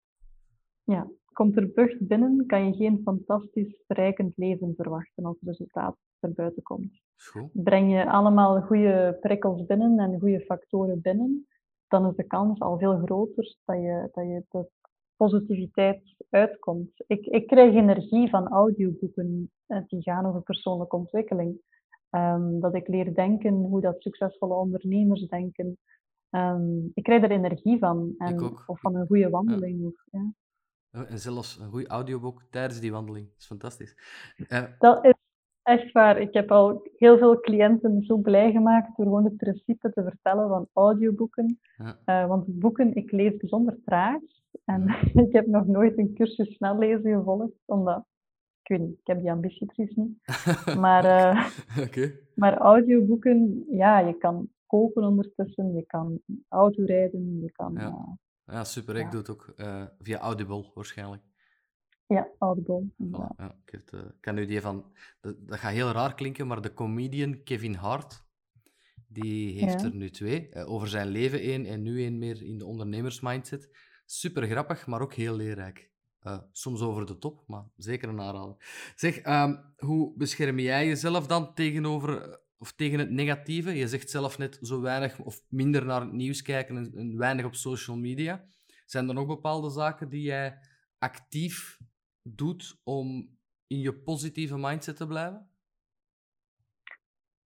[0.84, 6.34] Ja, komt er bucht binnen, kan je geen fantastisch verrijkend leven verwachten als resultaat er
[6.34, 7.02] buiten komt.
[7.16, 7.50] Goed.
[7.54, 11.48] Breng je allemaal goede prikkels binnen en goede factoren binnen,
[11.88, 14.70] dan is de kans al veel groter dat je, dat je de
[15.16, 17.04] positiviteit uitkomt.
[17.08, 19.52] Ik, ik krijg energie van audioboeken
[19.88, 21.62] die gaan over persoonlijke ontwikkeling.
[22.14, 25.78] Ehm, dat ik leer denken hoe dat succesvolle ondernemers denken.
[26.30, 28.14] Um, ik krijg er energie van.
[28.18, 29.86] En, of van een goede wandeling.
[29.86, 30.34] Of, ja.
[31.06, 33.28] En zelfs een goed audioboek tijdens die wandeling.
[33.28, 33.98] Dat is fantastisch.
[34.50, 35.14] Uh, dat is
[35.62, 36.20] echt waar.
[36.20, 40.48] Ik heb al heel veel cliënten zo blij gemaakt door gewoon het principe te vertellen
[40.48, 41.60] van audioboeken.
[41.78, 42.00] Ja.
[42.06, 44.22] Uh, want boeken, ik lees bijzonder traag.
[44.66, 44.88] En
[45.26, 48.06] ik heb nog nooit een cursus snel lezen gevolgd, omdat
[48.64, 50.18] ik weet niet, ik heb die ambitie precies niet.
[50.84, 51.50] Maar, uh,
[52.36, 57.74] maar audioboeken, ja, je kan koken ondertussen, je kan autorijden, je kan...
[57.74, 58.14] Ja, uh,
[58.46, 58.96] ja super.
[58.96, 61.24] Ik doe het ook uh, via Audible waarschijnlijk.
[62.08, 62.86] Ja, Audible.
[63.38, 64.86] ja, ik heb kan nu die van...
[65.22, 68.26] Dat, dat, gaat heel raar klinken, maar de comedian Kevin Hart,
[69.08, 70.66] die heeft er nu twee.
[70.66, 73.70] over zijn leven één en nu één meer in de ondernemersmindset.
[74.06, 75.93] Super grappig, maar ook heel leerrijk.
[76.24, 78.56] Uh, soms over de top, maar zeker een aanrader.
[78.96, 83.76] Zeg, um, hoe bescherm jij jezelf dan tegenover eh, of tegen het negatieve?
[83.76, 87.46] Je zegt zelf net zo weinig of minder naar het nieuws kijken en, en weinig
[87.46, 88.46] op social media.
[88.86, 90.60] Zijn er nog bepaalde zaken die jij
[90.98, 91.80] actief
[92.22, 95.50] doet om in je positieve mindset te blijven?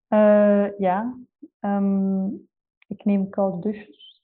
[0.10, 1.20] Uh, ja,
[1.60, 2.50] um,
[2.88, 4.24] ik neem koude douches.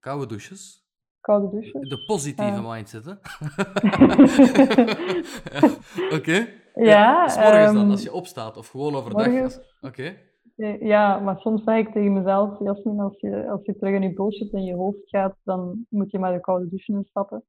[0.00, 0.87] Koude douches?
[1.28, 1.88] Koude douches.
[1.88, 2.70] De positieve uh.
[2.70, 3.12] mindset, hè?
[6.16, 6.48] Oké.
[6.74, 6.84] Ja.
[6.84, 9.58] ja morgens dan, ehm, als je opstaat, of gewoon overdag?
[9.80, 10.16] Oké.
[10.80, 14.12] Ja, maar soms zeg ik tegen mezelf, Jasmin, als je, als je terug in je
[14.12, 17.44] bullshit in je hoofd gaat, dan moet je maar de koude douche instappen.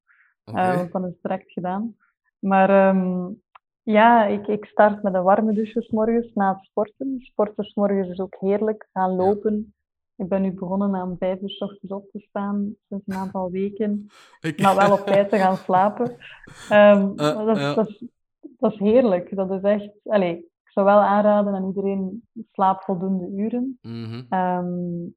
[0.45, 0.71] Okay.
[0.71, 1.95] Uh, want dan is het direct gedaan.
[2.39, 3.41] Maar um,
[3.83, 7.15] ja, ik, ik start met een warme douche morgens na het sporten.
[7.19, 8.87] Sporten morgens is ook heerlijk.
[8.93, 9.73] Gaan lopen.
[10.19, 13.15] Ik ben nu begonnen met om vijf uur s ochtends op te staan, sinds een
[13.15, 14.07] aantal weken.
[14.39, 14.61] Ik...
[14.61, 16.15] Maar wel op tijd te gaan slapen.
[16.71, 18.03] Um, dat, is, dat, is,
[18.57, 19.35] dat, is, heerlijk.
[19.35, 19.89] Dat is echt...
[20.03, 23.79] Allez, ik zou wel aanraden aan iedereen, slaap voldoende uren.
[24.29, 24.67] Ehm,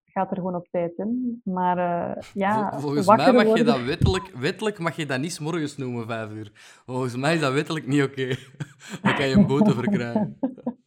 [0.04, 1.40] gaat er gewoon op tijd in.
[1.44, 5.76] Maar uh, ja, Volgens mij mag je dat wettelijk, wettelijk mag je dat niet morgens
[5.76, 6.52] noemen, vijf uur.
[6.86, 8.20] Volgens mij is dat wettelijk niet oké.
[8.20, 8.38] Okay.
[9.02, 10.38] Dan kan je een boete verkrijgen.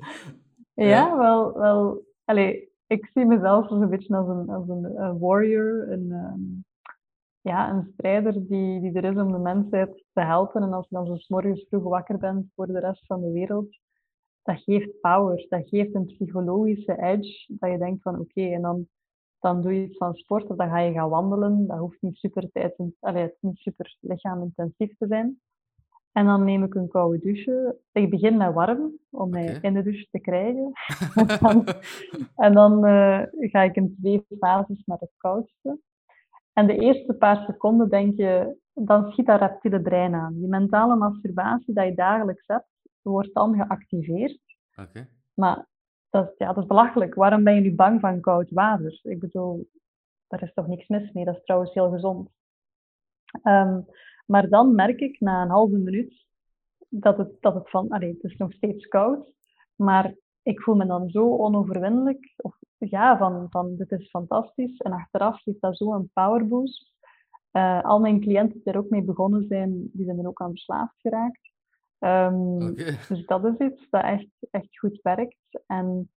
[0.73, 1.53] ja, ja, wel...
[1.57, 6.65] wel allez, ik zie mezelf als een beetje als een, als een, warrior, een, um,
[7.41, 10.61] ja, een strijder die, die er is om de mensheid te helpen.
[10.61, 13.79] En als je dan zo morgens vroeg wakker bent voor de rest van de wereld,
[14.43, 15.45] dat geeft power.
[15.49, 17.45] Dat geeft een psychologische edge.
[17.47, 18.87] Dat je denkt van oké, en dan,
[19.39, 21.67] dan doe je iets van sport dan ga je gaan wandelen.
[21.67, 25.39] Dat hoeft niet super, tijd, allee, niet super licaamintensief te zijn.
[26.15, 27.77] En dan neem ik een koude douche.
[27.91, 30.71] Ik begin met warm, om mij in de douche te krijgen.
[32.45, 35.79] en dan uh, ga ik in twee fases naar het koudste.
[36.53, 40.33] En de eerste paar seconden denk je, dan schiet dat reptiele brein aan.
[40.33, 42.67] Die mentale masturbatie dat je dagelijks hebt,
[43.01, 44.39] wordt dan geactiveerd.
[44.75, 45.07] Okay.
[45.33, 45.65] Maar
[46.09, 47.15] dat, ja, dat is belachelijk.
[47.15, 48.99] Waarom ben je nu bang van koud water?
[49.03, 49.69] Ik bedoel,
[50.27, 51.25] daar is toch niks mis mee.
[51.25, 52.29] Dat is trouwens heel gezond.
[53.43, 53.85] Um,
[54.25, 56.25] maar dan merk ik na een halve minuut
[56.89, 59.25] dat het, dat het van, allee, het is nog steeds koud,
[59.75, 62.33] maar ik voel me dan zo onoverwinnelijk.
[62.37, 64.77] Of ja, van, van dit is fantastisch.
[64.77, 66.93] En achteraf geeft dat zo een powerboost.
[67.51, 70.49] Uh, al mijn cliënten die er ook mee begonnen zijn, die zijn er ook aan
[70.49, 71.53] verslaafd geraakt.
[71.99, 72.75] Um,
[73.07, 75.63] Dus dat is iets dat echt, echt goed werkt.
[75.65, 76.09] En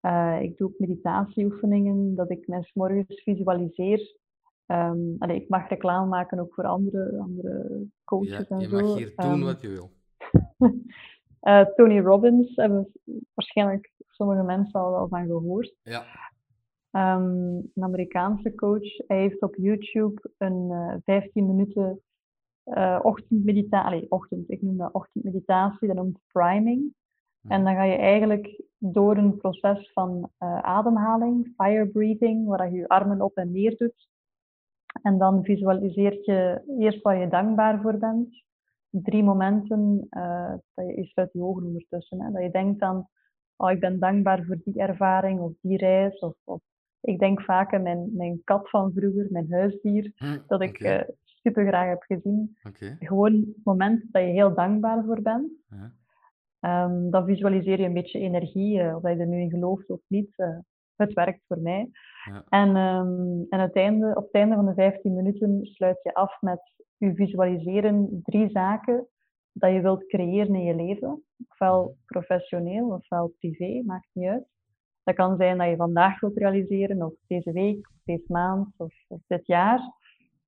[0.00, 4.16] uh, ik doe ook meditatieoefeningen, dat ik mensen morgens visualiseer
[4.66, 8.76] Um, ik mag reclame maken ook voor andere, andere coaches ja, en zo.
[8.76, 9.90] Je mag hier doen ehm, wat je wil.
[11.42, 12.92] uh, Tony Robbins hebben
[13.34, 15.74] waarschijnlijk sommige mensen al wel van gehoord.
[15.82, 16.04] Ja.
[16.90, 18.96] Um, een Amerikaanse coach.
[19.06, 22.00] Hij heeft op YouTube een uh, eh, 15 minuten
[22.64, 24.10] uh, ochtendmeditatie.
[24.10, 25.88] Ochtend, ik noem dat ochtendmeditatie.
[25.88, 26.94] Dat noemt priming.
[27.48, 32.88] En dan ga je eigenlijk door een proces van ademhaling, fire breathing, waar je je
[32.88, 34.08] armen op en neer doet.
[35.02, 38.44] En dan visualiseert je eerst waar je dankbaar voor bent.
[38.90, 42.20] Drie momenten, uh, dat je, je sluit je ogen ondertussen.
[42.20, 43.08] Hè, dat je denkt aan,
[43.56, 46.18] oh, ik ben dankbaar voor die ervaring of die reis.
[46.18, 46.60] Of, of
[47.00, 50.98] ik denk vaak aan mijn, mijn kat van vroeger, mijn huisdier, hm, dat ik okay.
[50.98, 52.56] uh, super graag heb gezien.
[52.68, 52.96] Okay.
[52.98, 55.52] Gewoon het moment dat je heel dankbaar voor bent.
[55.70, 55.92] Ja.
[56.84, 59.90] Um, dan visualiseer je een beetje energie, uh, of dat je er nu in gelooft
[59.90, 60.34] of niet
[60.96, 61.90] het werkt voor mij.
[62.24, 62.44] Ja.
[62.48, 66.72] En, um, en einde, op het einde van de 15 minuten sluit je af met
[66.96, 69.06] je visualiseren drie zaken
[69.52, 71.22] dat je wilt creëren in je leven.
[71.48, 74.46] Ofwel professioneel, ofwel privé, maakt niet uit.
[75.02, 78.94] Dat kan zijn dat je vandaag wilt realiseren, of deze week, of deze maand, of,
[79.08, 79.78] of dit jaar.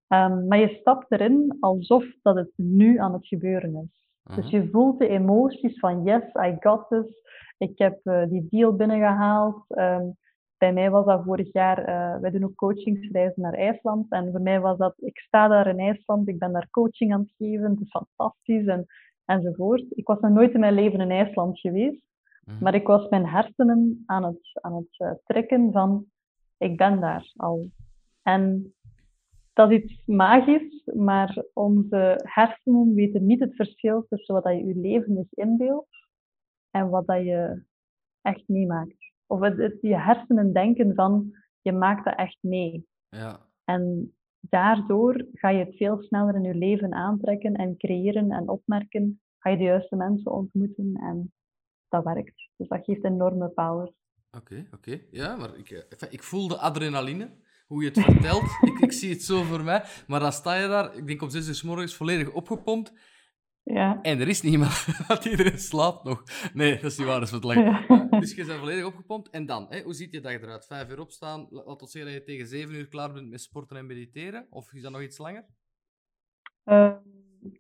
[0.09, 4.07] Um, maar je stapt erin alsof dat het nu aan het gebeuren is.
[4.37, 7.23] Dus je voelt de emoties van yes, I got this.
[7.59, 9.65] Ik heb uh, die deal binnengehaald.
[9.69, 10.17] Um,
[10.59, 14.11] bij mij was dat vorig jaar, uh, wij doen ook coachingsreizen naar IJsland.
[14.11, 17.21] En voor mij was dat, ik sta daar in IJsland, ik ben daar coaching aan
[17.21, 18.87] het geven, het is fantastisch en,
[19.25, 19.85] enzovoort.
[19.89, 22.03] Ik was nog nooit in mijn leven in IJsland geweest,
[22.45, 22.63] mhm.
[22.63, 26.05] maar ik was mijn hersenen aan het, aan het uh, trekken van,
[26.59, 27.71] ik ben daar al.
[28.23, 28.75] En
[29.53, 34.77] dat is iets magisch, maar onze hersenen weten niet het verschil tussen wat je je
[34.77, 36.09] leven is inbeeldt
[36.71, 37.63] en wat dat je
[38.23, 42.87] echt meemaakt of het, je hersenen denken van je maakt dat echt mee.
[43.09, 43.47] Ja.
[43.65, 49.21] En daardoor ga je het veel sneller in je leven aantrekken en creëren en opmerken.
[49.39, 51.33] Ga je de juiste mensen ontmoeten en
[51.89, 52.51] dat werkt.
[52.57, 53.93] Dus dat geeft enorme power.
[54.31, 55.01] Oké, oké.
[55.11, 57.31] Ja, maar ik, eh, ik voel de adrenaline
[57.67, 58.43] hoe je het vertelt.
[58.71, 59.85] ik, ik zie het zo voor mij.
[60.07, 62.93] Maar dan sta je daar, ik denk om zes uur s morgens, volledig opgepompt.
[63.75, 63.99] Ja.
[64.03, 66.23] En er is niemand, want iedereen slaapt nog.
[66.55, 67.87] Nee, dat is niet waar, dat is wat lang.
[68.21, 69.31] Dus je bent volledig opgepompt.
[69.31, 70.67] En dan, hè, hoe ziet je dag eruit?
[70.67, 73.77] Vijf uur opstaan, laat ons zeggen dat je tegen zeven uur klaar bent met sporten
[73.77, 74.47] en mediteren?
[74.51, 75.45] Of is dat nog iets langer?
[76.65, 76.93] Uh,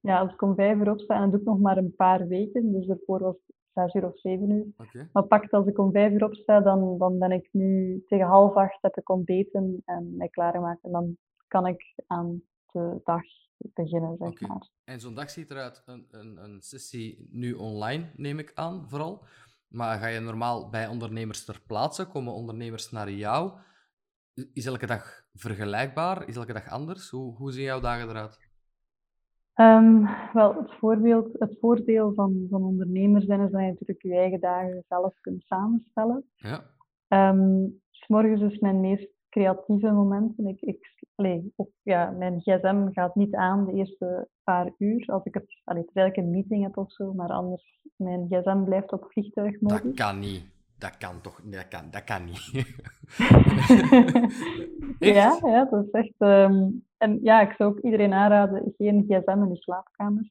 [0.02, 2.26] ja, als ik om vijf uur opsta, en dat doe ik nog maar een paar
[2.26, 4.66] weken, dus ervoor was het zes uur of zeven uur.
[4.76, 5.08] Okay.
[5.12, 8.54] Maar pakt als ik om vijf uur opsta, dan, dan ben ik nu tegen half
[8.54, 10.84] acht heb ik ontbeten en mij klaargemaakt.
[10.84, 11.16] En dan
[11.48, 12.42] kan ik aan
[12.78, 13.22] de dag
[13.58, 14.68] beginnen, zeg maar.
[14.84, 19.24] En zo'n dag ziet eruit, een, een, een sessie nu online, neem ik aan, vooral.
[19.68, 22.06] Maar ga je normaal bij ondernemers ter plaatse?
[22.06, 23.52] Komen ondernemers naar jou?
[24.52, 26.28] Is elke dag vergelijkbaar?
[26.28, 27.10] Is elke dag anders?
[27.10, 28.46] Hoe, hoe zien jouw dagen eruit?
[29.54, 34.16] Um, wel, het, voorbeeld, het voordeel van, van ondernemers zijn is dat je natuurlijk je
[34.16, 36.24] eigen dagen zelf kunt samenstellen.
[36.36, 36.64] Ja.
[37.30, 40.38] Um, s morgens is mijn meest creatieve moment.
[40.38, 45.06] Ik, ik allee, ja, mijn gsm gaat niet aan de eerste paar uur.
[45.06, 48.64] Als ik het, allee, terwijl ik een meeting heb of zo, maar anders, mijn gsm
[48.64, 49.82] blijft op vliegtuigmodus.
[49.82, 50.56] Dat kan niet.
[50.78, 52.66] Dat kan toch dat kan, dat kan niet.
[55.14, 56.14] ja, ja, dat is echt.
[56.18, 60.30] Ehm, en ja, ik zou ook iedereen aanraden: geen gsm in de slaapkamer.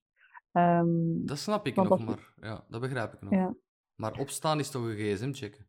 [0.51, 3.31] Um, dat snap ik nog, maar ja, dat begrijp ik nog.
[3.31, 3.55] Ja.
[3.95, 5.65] Maar opstaan is toch een gsm checken?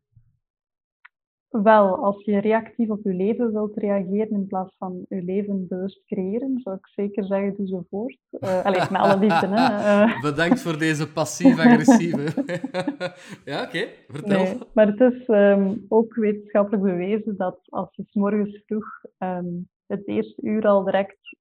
[1.49, 6.03] Wel, als je reactief op je leven wilt reageren in plaats van je leven bewust
[6.05, 8.17] creëren, zou ik zeker zeggen, doe zo voort.
[8.31, 10.03] Uh, allee, met alle liefde, hè.
[10.03, 10.21] Uh.
[10.31, 12.43] Bedankt voor deze passief-agressieve.
[13.51, 14.43] ja, oké, vertel.
[14.43, 19.69] Nee, maar het is um, ook wetenschappelijk bewezen dat als je s morgens vroeg um,
[19.87, 21.37] het eerste uur al direct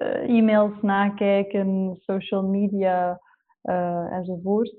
[0.00, 3.20] uh, e-mails nakijken, social media
[4.10, 4.74] enzovoort,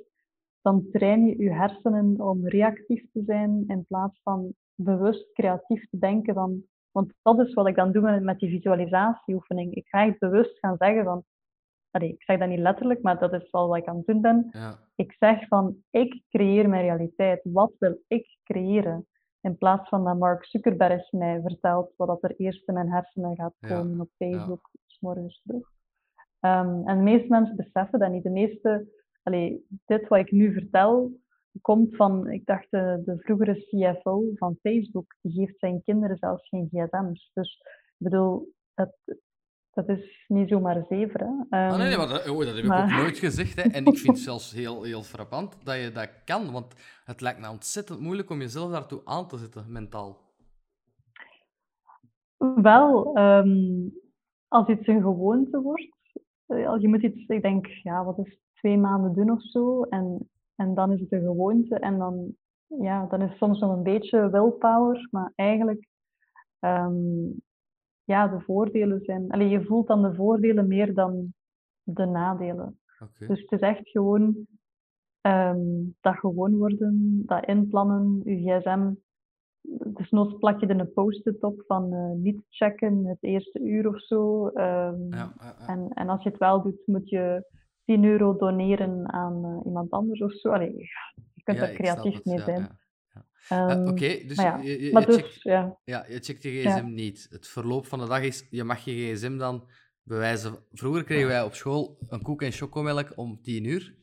[0.62, 5.98] dan train je je hersenen om reactief te zijn in plaats van bewust creatief te
[5.98, 6.34] denken.
[6.34, 9.74] Van, want dat is wat ik dan doe met, die visualisatieoefening.
[9.74, 11.24] Ik ga echt bewust gaan zeggen van,
[11.92, 14.48] ik zeg dat niet letterlijk, maar dat is wel wat ik aan het doen ben.
[14.52, 14.80] Ja.
[14.96, 17.40] Ik zeg van, ik creëer mijn realiteit.
[17.44, 19.08] Wat wil ik creëren?
[19.42, 23.56] In plaats van dat Mark Zuckerberg mij vertelt wat er eerst in mijn hersenen gaat
[23.60, 24.80] komen op Facebook, ja.
[24.86, 25.72] s morgens vroeg.
[26.40, 28.24] Um, en de meeste mensen beseffen dat niet.
[28.24, 28.88] De meeste,
[29.24, 31.12] allee, dit wat ik nu vertel,
[31.62, 36.50] komt van, ik dacht, de, de, vroegere CFO van Facebook, die geeft zijn kinderen zelfs
[36.50, 37.32] geen gsm's.
[37.34, 37.60] Dus
[37.98, 38.96] ik bedoel, het,
[39.74, 41.46] dat is niet zomaar zeven.
[41.50, 41.58] Hè.
[41.58, 43.64] ah, nee, nee, maar dat, oh, dat heb ik ook nooit gezegd.
[43.64, 43.70] Hè.
[43.70, 47.40] En ik vind het zelfs heel, heel frappant dat je dat kan, want het lijkt
[47.40, 50.22] me ontzettend moeilijk om jezelf daartoe aan te zetten, mentaal.
[52.38, 53.94] Wel, um,
[54.48, 58.78] als iets een gewoonte wordt, eh, je moet iets, ik denk, ja, wat is twee
[58.78, 62.36] maanden doen of zo, en en dan is het een gewoonte en dan,
[62.68, 65.88] ja, dan is soms nog een beetje willpower, maar eigenlijk,
[66.60, 67.42] um,
[68.04, 69.32] ja, de voordelen zijn...
[69.32, 71.34] Allee, je voelt dan de voordelen meer dan
[71.84, 72.80] de nadelen.
[73.20, 74.48] Dus het is echt gewoon
[75.22, 78.94] um, dat gewoon worden, dat inplannen, je gsm.
[79.94, 84.02] Dus plak je er een post-it op van uh, niet checken het eerste uur of
[84.02, 84.48] zo.
[84.48, 84.54] Um,
[85.10, 85.56] ja, ja.
[85.68, 87.46] En, en als je het wel doet, moet je
[87.86, 90.50] 10 euro doneren aan uh, iemand anders of zo.
[90.50, 90.76] Allee,
[91.34, 92.78] je kunt ja, er creatief mee zijn.
[93.50, 95.78] Ja, um, Oké, okay, dus, je, je, je, dus, checkt, ja.
[95.84, 97.28] Ja, je checkt je gsm niet.
[97.30, 99.68] Het verloop van de dag is, je mag je gsm dan
[100.04, 100.56] bewijzen.
[100.72, 103.96] Vroeger kregen wij op school een koek en chocomelk om 10 uur.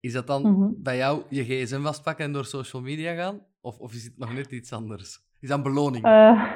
[0.00, 0.74] Is dat dan mm -hmm.
[0.78, 3.46] bij jou je gsm vastpakken en door social media gaan?
[3.60, 5.24] Of, of is het nog net iets anders?
[5.40, 6.06] Is dat een beloning?
[6.06, 6.52] Uh,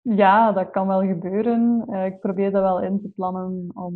[0.00, 1.84] ja, dat kan wel gebeuren.
[1.88, 3.94] Uh, ik probeer dat wel in te plannen om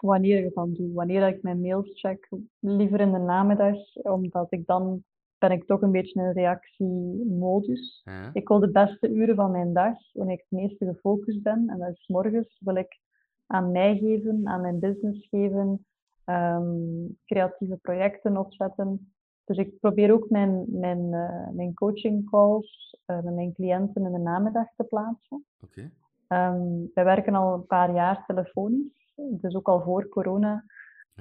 [0.00, 0.92] wanneer ik het dan doe.
[0.92, 2.28] Wanneer ik mijn mails check,
[2.58, 5.04] liever in de namiddag, omdat ik dan
[5.38, 8.02] ben ik toch een beetje in reactiemodus.
[8.04, 8.30] Ja.
[8.32, 11.78] Ik wil de beste uren van mijn dag, wanneer ik het meeste gefocust ben, en
[11.78, 13.00] dat is morgens, wil ik
[13.46, 15.86] aan mij geven, aan mijn business geven,
[16.24, 19.12] um, creatieve projecten opzetten.
[19.44, 24.12] Dus ik probeer ook mijn, mijn, uh, mijn coaching calls uh, met mijn cliënten in
[24.12, 25.44] de namiddag te plaatsen.
[25.64, 25.90] Okay.
[26.54, 29.05] Um, wij werken al een paar jaar telefonisch.
[29.16, 30.64] Dus ook al voor corona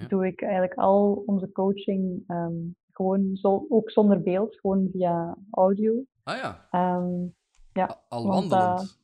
[0.07, 6.03] doe ik eigenlijk al onze coaching um, gewoon zo, ook zonder beeld, gewoon via audio.
[6.23, 6.67] Ah ja.
[6.97, 7.35] Um,
[7.73, 9.03] ja al wandelend?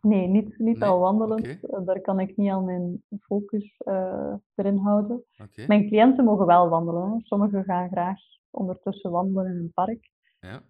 [0.00, 1.58] nee, niet, niet al wandelend.
[1.86, 5.24] Daar kan ik niet al mijn focus uh, erin houden.
[5.42, 5.66] Okay.
[5.66, 7.20] Mijn cliënten mogen wel wandelen.
[7.24, 8.18] Sommigen gaan graag
[8.50, 10.10] ondertussen wandelen in een park.
[10.40, 10.62] Ja.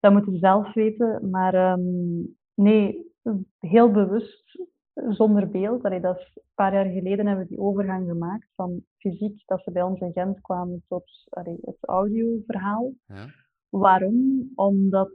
[0.00, 1.30] Dat moeten ze zelf weten.
[1.30, 3.12] Maar um, nee,
[3.58, 4.68] heel bewust
[5.08, 5.84] zonder beeld.
[5.84, 9.62] Allee, dat is, een paar jaar geleden hebben we die overgang gemaakt van fysiek, dat
[9.62, 12.92] ze bij ons in Gent kwamen, tot allee, het audioverhaal.
[13.06, 13.26] Ja.
[13.68, 14.50] Waarom?
[14.54, 15.12] Omdat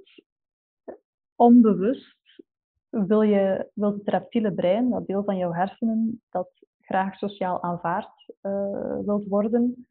[1.35, 2.17] onbewust
[2.89, 8.33] wil, je, wil het reptiele brein, dat deel van jouw hersenen, dat graag sociaal aanvaard
[8.41, 9.87] uh, wilt worden,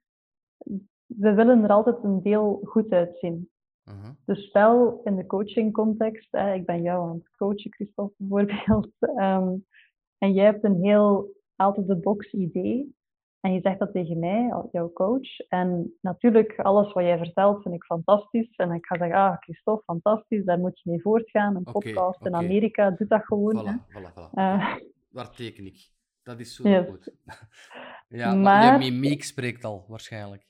[1.06, 3.50] we willen er altijd een deel goed uitzien.
[3.90, 8.88] Uh Dus stel in de coaching context, ik ben jou aan het coachen, Christophe bijvoorbeeld,
[9.00, 9.66] um,
[10.24, 12.98] en jij hebt een heel out-of-the-box idee.
[13.40, 15.38] En je zegt dat tegen mij, jouw coach.
[15.48, 18.56] En natuurlijk, alles wat jij vertelt vind ik fantastisch.
[18.56, 21.56] En ik ga zeggen, ah, Christophe, fantastisch, daar moet je mee voortgaan.
[21.56, 23.56] Een podcast in Amerika, doe dat gewoon.
[23.56, 24.34] Voilà, voilà, voilà.
[24.34, 24.76] Uh,
[25.10, 25.90] Waar teken ik?
[26.22, 27.12] Dat is zo goed.
[28.08, 30.48] ja, maar, je mimiek spreekt al, waarschijnlijk.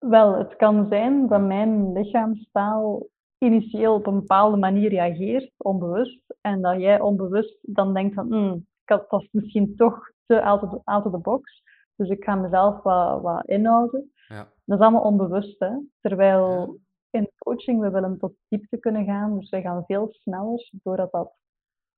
[0.00, 3.06] Wel, het kan zijn dat mijn lichaamstaal
[3.38, 8.66] initieel op een bepaalde manier reageert, onbewust, en dat jij onbewust dan denkt van, hmm,
[8.84, 11.62] dat is misschien toch te out of, the, out of the box,
[11.96, 14.12] dus ik ga mezelf wat, wat inhouden.
[14.28, 14.48] Ja.
[14.64, 15.70] Dat is allemaal onbewust, hè?
[16.00, 16.78] terwijl
[17.10, 21.32] in coaching we willen tot diepte kunnen gaan, dus wij gaan veel sneller, doordat dat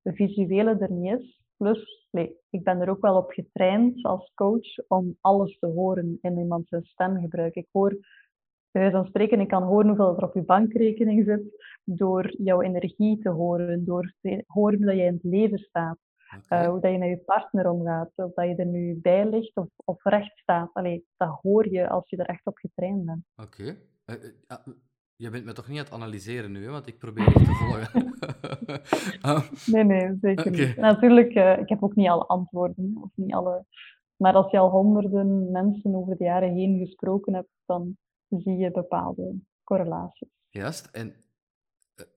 [0.02, 1.40] visuele er niet is.
[1.62, 6.18] Plus, nee, ik ben er ook wel op getraind als coach om alles te horen
[6.20, 7.54] in iemand zijn stemgebruik.
[7.54, 7.96] Ik hoor,
[8.70, 11.42] bij van spreken, ik kan horen hoeveel er op je bankrekening zit
[11.84, 15.98] door jouw energie te horen, door te horen dat je in het leven staat.
[16.48, 19.56] Eh, hoe dat je met je partner omgaat, of dat je er nu bij ligt
[19.56, 20.70] of, of recht staat.
[20.72, 23.24] Allee, dat hoor je als je er echt op getraind bent.
[23.36, 23.76] Oké.
[24.06, 24.26] Okay.
[24.66, 24.74] Uh,
[25.22, 26.70] je bent me toch niet aan het analyseren nu, hè?
[26.70, 28.10] want ik probeer echt te volgen.
[29.20, 29.50] Ah.
[29.66, 30.76] Nee, nee, zeker niet.
[30.76, 33.64] Natuurlijk, uh, ik heb ook niet alle antwoorden, of niet alle...
[34.16, 37.96] Maar als je al honderden mensen over de jaren heen gesproken hebt, dan
[38.28, 40.28] zie je bepaalde correlaties.
[40.48, 40.86] Juist.
[40.86, 41.14] En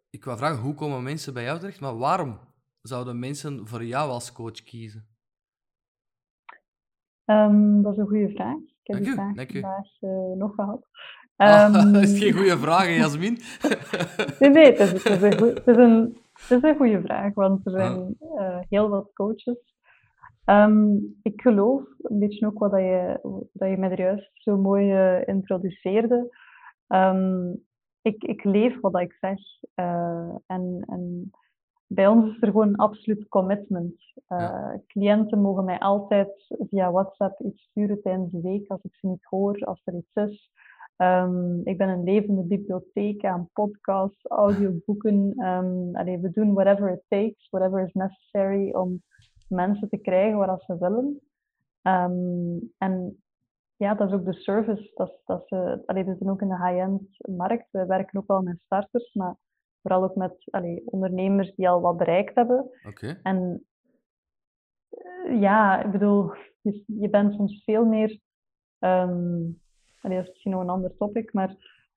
[0.09, 1.79] ik wou vragen, hoe komen mensen bij jou terecht?
[1.79, 2.39] Maar waarom
[2.81, 5.07] zouden mensen voor jou als coach kiezen?
[7.25, 8.57] Um, dat is een goede vraag.
[8.57, 10.87] Ik heb die vraag vandaag uh, nog gehad.
[11.38, 13.38] Um, dat is geen goede vraag, Jasmin.
[14.39, 17.33] nee, nee, het is, het, is een, het, is een, het is een goede vraag,
[17.33, 19.73] want er zijn uh, heel wat coaches.
[20.45, 23.19] Um, ik geloof, een beetje ook wat je,
[23.53, 26.29] dat je mij er juist zo mooi uh, introduceerde.
[28.01, 29.39] ik, ik leef wat ik zeg.
[30.45, 31.31] en, en
[31.88, 33.95] bij ons is er gewoon een absoluut commitment.
[34.29, 39.07] Uh, Cliënten mogen mij altijd via WhatsApp iets sturen tijdens de week als ik ze
[39.07, 40.51] niet hoor, als er iets is.
[40.97, 45.45] Um, ik ben een levende bibliotheek aan podcasts, audioboeken.
[45.45, 49.03] Um, allee, we doen whatever it takes, whatever is necessary om
[49.47, 51.19] mensen te krijgen waar ze willen.
[51.81, 53.23] Um, en
[53.75, 54.91] ja, dat is ook de service.
[54.95, 57.01] Dat, dat ze, allee, we zijn ook in de high-end
[57.37, 57.67] markt.
[57.71, 59.35] We werken ook wel met starters, maar
[59.85, 62.69] Vooral ook met allee, ondernemers die al wat bereikt hebben.
[62.87, 63.19] Okay.
[63.23, 63.65] En
[64.91, 66.31] uh, ja, ik bedoel,
[66.61, 68.19] je, je, bent soms veel meer,
[68.79, 69.61] um,
[70.05, 71.55] allee, dat is misschien nog een ander topic, maar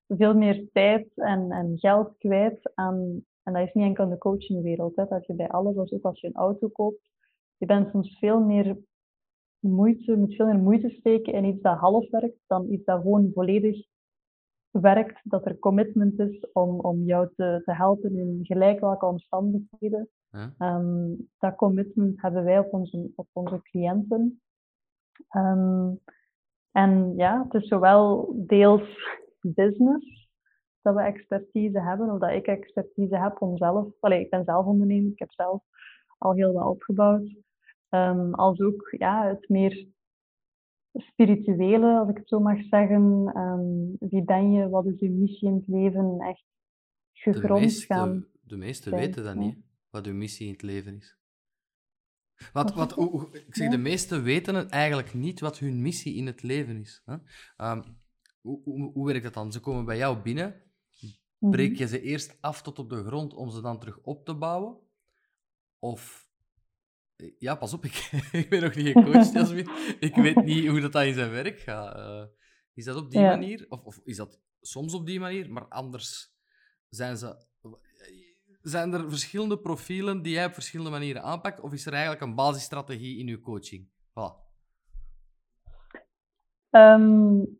[0.08, 4.18] veel meer tijd en, en geld kwijt aan, en dat is niet enkel in de
[4.18, 7.10] coachingwereld, hè, dat je bij alles, als ook als je een auto koopt,
[7.56, 8.78] je bent soms veel meer
[9.58, 13.30] moeite, moet veel meer moeite steken in iets dat half werkt, dan iets dat gewoon
[13.34, 13.86] volledig
[14.70, 20.08] werkt, dat er commitment is om, om jou te, te helpen in gelijk welke omstandigheden.
[20.58, 24.40] Ehm, dat commitment hebben wij op onze, op onze cliënten.
[25.28, 25.90] Ehm,
[26.72, 28.98] en ja, het is zowel deels
[29.40, 30.28] business,
[30.82, 34.66] dat we expertise hebben, of dat ik expertise heb om zelf, allez, ik ben zelf
[34.66, 35.62] ondernemer, ik heb zelf
[36.18, 37.36] al heel wat opgebouwd,
[37.90, 39.86] um, als ook ja, het meer
[40.92, 43.32] spirituele, als ik het zo mag zeggen.
[43.36, 44.68] Um, wie ben je?
[44.68, 46.20] Wat is je missie in het leven?
[46.20, 46.44] Echt
[47.12, 48.26] gegrond de meeste, gaan.
[48.40, 49.58] De meesten weten dat niet,
[49.90, 51.17] wat hun missie in het leven is.
[52.52, 52.98] Wat, wat,
[53.32, 57.02] ik zeg, de meesten weten het eigenlijk niet wat hun missie in het leven is.
[57.04, 57.16] Hè?
[57.70, 57.82] Um,
[58.40, 59.52] hoe, hoe, hoe, werkt dat dan?
[59.52, 60.62] Ze komen bij jou binnen,
[61.38, 61.78] breek mhm.
[61.78, 64.78] je ze eerst af tot op de grond om ze dan terug op te bouwen?
[65.78, 66.28] Of
[67.38, 69.68] ja, pas op, ik, ik ben nog niet gecoacht, Jasmin.
[70.00, 71.96] ik weet niet hoe dat, dat in zijn werk gaat.
[71.96, 72.24] Uh,
[72.74, 73.66] is dat op die manier?
[73.68, 76.34] Of, of is dat soms op die manier, maar anders
[76.88, 77.46] zijn ze...
[78.68, 81.60] Zijn er verschillende profielen die jij op verschillende manieren aanpakt?
[81.60, 83.88] Of is er eigenlijk een basisstrategie in je coaching?
[84.10, 84.46] Voilà.
[86.70, 87.58] Um,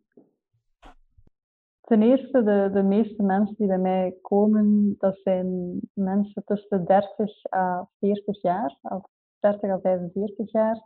[1.81, 6.83] ten eerste, de, de meeste mensen die bij mij komen, dat zijn mensen tussen de
[6.83, 8.77] 30 à 40 jaar.
[8.81, 9.03] Of
[9.39, 10.81] 30 à 45 jaar.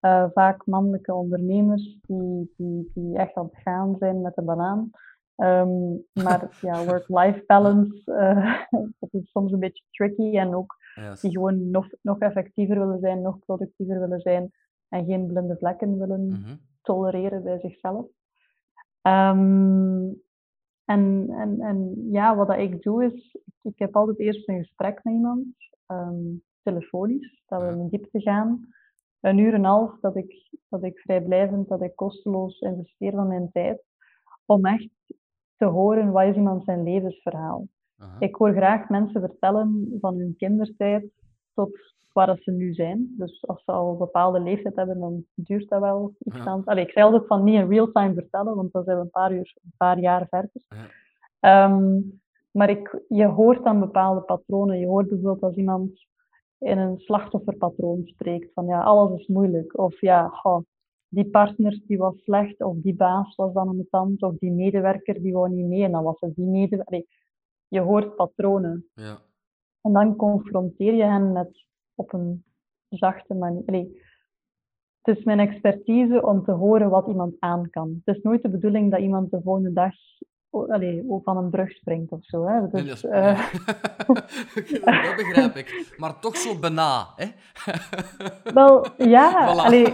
[0.00, 4.90] Uh, vaak mannelijke ondernemers die, die, die echt aan het gaan zijn met de banaan.
[5.36, 8.62] Um, maar ja, work-life balance, uh,
[9.00, 10.36] dat is soms een beetje tricky.
[10.36, 10.76] En ook
[11.20, 14.52] die gewoon nog, nog effectiever willen zijn, nog productiever willen zijn.
[14.88, 16.56] En geen blinde vlekken willen mhm.
[16.82, 18.06] tolereren bij zichzelf.
[19.02, 20.22] Um,
[20.84, 25.00] en, en, en ja, wat dat ik doe is, ik heb altijd eerst een gesprek
[25.02, 25.46] met iemand.
[25.86, 28.68] Um, telefonisch, dat we in diepte gaan.
[29.20, 33.26] Een uur en een half dat ik, dat ik vrijblijvend, dat ik kosteloos investeer van
[33.26, 33.82] mijn tijd,
[34.44, 34.88] om echt
[35.64, 37.66] te horen wat is iemand zijn levensverhaal.
[38.18, 41.04] Ik hoor graag mensen vertellen van hun kindertijd
[41.54, 41.70] tot
[42.12, 43.14] waar ze nu zijn.
[43.18, 46.44] Dus als ze al een bepaalde leeftijd hebben, dan duurt dat wel iets ja.
[46.44, 46.64] aan.
[46.64, 49.10] Allee, ik zei altijd van niet in real time vertellen, want dan zijn we een
[49.10, 50.62] paar, uur, een paar jaar verder.
[51.40, 51.64] Ja.
[51.64, 54.78] Um, maar ik, je hoort dan bepaalde patronen.
[54.78, 56.06] Je hoort bijvoorbeeld als iemand
[56.58, 58.52] in een slachtofferpatroon spreekt.
[58.52, 59.78] Van ja, alles is moeilijk.
[59.78, 60.30] Of ja,
[61.14, 62.62] die partner die was slecht.
[62.62, 64.22] Of die baas was dan een tand.
[64.22, 65.84] Of die medewerker die wou niet mee.
[65.84, 67.04] En dan was het die medewerker.
[67.68, 68.86] Je hoort patronen.
[68.94, 69.20] Ja.
[69.80, 72.44] En dan confronteer je hen met op een
[72.88, 73.62] zachte manier.
[73.66, 74.02] Allee,
[75.02, 78.00] het is mijn expertise om te horen wat iemand aan kan.
[78.04, 79.94] Het is nooit de bedoeling dat iemand de volgende dag
[80.62, 82.46] allee, van een brug springt of zo.
[82.46, 82.68] Hè.
[82.68, 83.52] Dus, dat, uh...
[84.84, 85.94] dat, begrijp ik.
[85.96, 87.26] Maar toch zo bijna, hè?
[88.54, 89.46] Wel, ja.
[89.46, 89.86] Allee,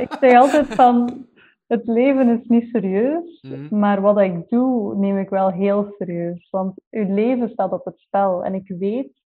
[0.00, 1.26] ik zeg altijd van...
[1.66, 3.78] Het leven is niet serieus, mhm.
[3.78, 6.48] maar wat ik doe, neem ik wel heel serieus.
[6.50, 8.44] Want uw leven staat op het spel.
[8.44, 9.22] En ik weet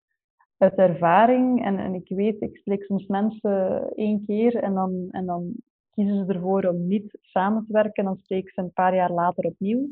[0.59, 5.27] uit ervaring, en, en ik weet, ik spreek soms mensen één keer en dan, en
[5.27, 5.53] dan
[5.91, 7.95] kiezen ze ervoor om niet samen te werken.
[7.95, 9.89] En dan spreek ik ze een paar jaar later opnieuw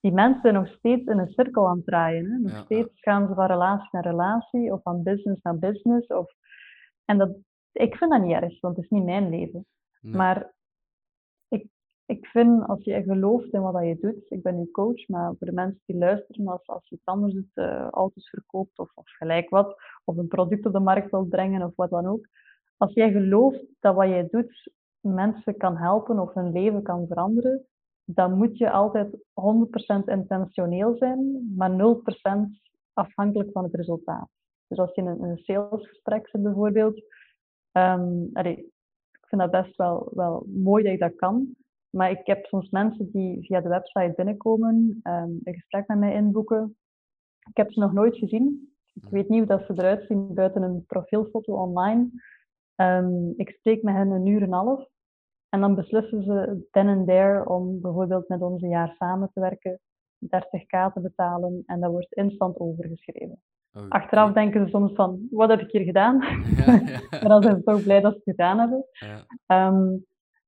[0.00, 2.30] die mensen nog steeds in een cirkel aan het draaien.
[2.30, 2.38] Hè?
[2.38, 6.06] Nog steeds gaan ze van relatie naar relatie of van business naar business.
[6.06, 6.32] Of...
[7.04, 7.36] En dat,
[7.72, 9.66] ik vind dat niet erg, want het is niet mijn leven.
[10.00, 10.54] Maar
[11.48, 11.66] ik,
[12.06, 15.46] ik vind als je gelooft in wat je doet, ik ben nu coach, maar voor
[15.46, 19.08] de mensen die luisteren, als, als je iets anders doet, uh, auto's verkoopt of, of
[19.10, 22.26] gelijk wat, of een product op de markt wilt brengen of wat dan ook.
[22.76, 27.66] Als jij gelooft dat wat jij doet mensen kan helpen of hun leven kan veranderen,
[28.06, 31.74] dan moet je altijd 100% intentioneel zijn, maar 0%
[32.92, 34.28] afhankelijk van het resultaat.
[34.68, 37.02] Dus als je in een, salesgesprek zit bijvoorbeeld,
[37.72, 41.56] um, ik vind dat best wel, wel mooi dat je dat kan,
[41.90, 46.14] maar ik heb soms mensen die via de website binnenkomen, um, een gesprek met mij
[46.14, 46.76] inboeken.
[47.48, 48.74] Ik heb ze nog nooit gezien.
[48.94, 52.10] Ik weet niet hoe dat ze eruit zien buiten een profielfoto online.
[52.76, 54.88] Um, ik spreek met hen een uur en een half.
[55.48, 59.40] En dan beslissen ze then en there om bijvoorbeeld met ons een jaar samen te
[59.40, 59.80] werken,
[60.24, 63.42] 30k te betalen en dat wordt instant overgeschreven.
[63.88, 66.22] Achteraf denken ze soms van, wat heb ik hier gedaan?
[66.56, 67.00] Ja, ja.
[67.10, 68.84] maar dan zijn ze toch blij dat ze het gedaan hebben.
[68.90, 69.26] Ja.
[69.46, 69.96] Ehm,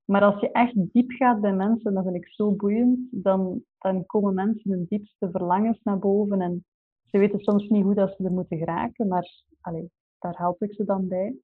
[0.05, 4.07] maar als je echt diep gaat bij mensen, dat vind ik zo boeiend, dan, dan
[4.07, 6.64] komen mensen hun diepste verlangens naar boven en
[7.05, 9.86] ze weten soms niet hoe dat ze er moeten geraken, maar allez,
[10.18, 11.36] daar help ik ze dan bij.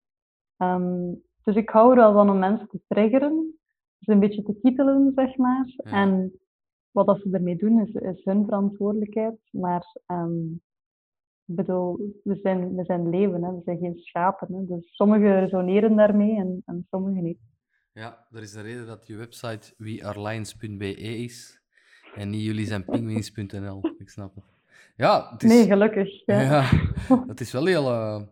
[0.57, 1.13] Ehm,
[1.45, 3.55] dus ik hou er wel van om mensen te triggeren,
[4.01, 5.75] ze een beetje te kietelen, zeg maar.
[5.77, 6.41] En
[6.91, 9.39] wat dat ze ermee doen, is, is hun verantwoordelijkheid.
[9.51, 10.63] Maar um,
[11.45, 13.55] bedoel, we zijn, we zijn leven, hè.
[13.55, 14.55] we zijn geen schapen.
[14.55, 14.67] Hè.
[14.67, 17.39] Dus sommigen resoneren daarmee en, en sommigen niet.
[17.93, 21.63] Ja, er is een reden dat je website wearelions.be is
[22.15, 23.81] en niet jullie zijn penguins.nl.
[23.99, 24.45] Ik snap het.
[24.97, 26.25] Ja, het is, nee, gelukkig.
[26.27, 26.41] Ja.
[26.41, 26.65] ja
[27.27, 27.91] het is wel heel.
[27.91, 28.23] Uh,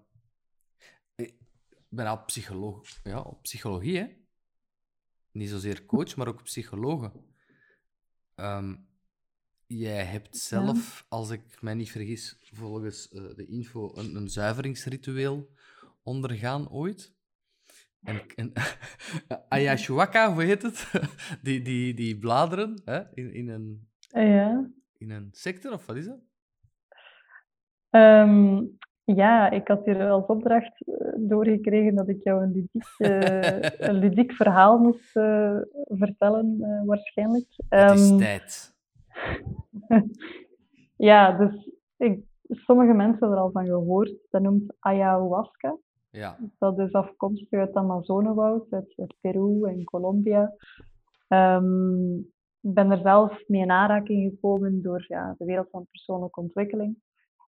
[1.93, 4.07] bijna psycholoog, ja, op psychologie, hè?
[5.31, 7.13] Niet zozeer coach, maar ook psycholoog.
[8.37, 8.87] Um,
[9.67, 15.51] jij hebt zelf, als ik mij niet vergis, volgens uh, de info, een, een zuiveringsritueel
[16.03, 17.15] ondergaan ooit.
[18.03, 18.53] En, en
[19.49, 20.91] ayahuasca, hoe heet het?
[21.43, 23.15] die, die, die bladeren hè?
[23.15, 24.71] In, in, een, ja.
[24.99, 26.21] in een sector, of wat is dat?
[27.91, 33.61] Um, ja, ik had hier als opdracht eh, doorgekregen dat ik jou een ludiek, uh,
[33.89, 37.47] een ludiek verhaal moest uh, vertellen, waarschijnlijk.
[37.69, 38.75] Het is um, tijd.
[41.11, 44.13] ja, dus ik, sommige mensen hebben er al van gehoord.
[44.31, 45.77] Dat noemt ayahuasca.
[46.11, 46.39] Ja.
[46.59, 50.53] Dat is afkomstig uit het Amazonewoud, uit, uit Peru en Colombia.
[51.29, 52.19] Um,
[52.61, 56.97] ik ben er zelf mee in aanraking gekomen door ja, de wereld van persoonlijke ontwikkeling.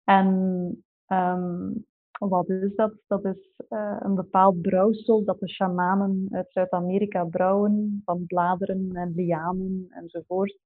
[0.05, 1.85] En Um,
[2.19, 2.95] wat is dat?
[3.07, 9.13] Dat is uh, een bepaald brouwsel dat de shamanen uit Zuid-Amerika brouwen, van bladeren en
[9.15, 10.59] lianen enzovoort.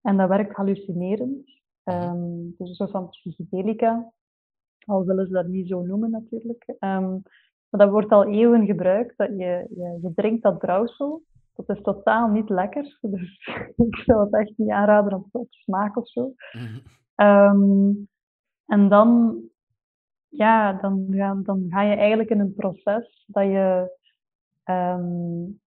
[0.00, 1.56] En dat werkt hallucinerend.
[1.84, 4.12] Um, dus een soort van psychedelica,
[4.86, 6.64] al willen ze dat niet zo noemen natuurlijk.
[6.68, 7.22] Um,
[7.68, 9.16] maar dat wordt al eeuwen gebruikt.
[9.16, 11.22] Dat je, je, je drinkt dat brouwsel.
[11.54, 12.98] Dat is totaal niet lekker.
[13.10, 13.46] Dus
[13.76, 16.34] ik zou het echt niet aanraden op, op smaak of zo.
[17.16, 18.08] Um,
[18.66, 19.40] en dan
[20.28, 23.96] ja, dan ga, dan ga je eigenlijk in een proces dat je
[24.64, 25.60] um,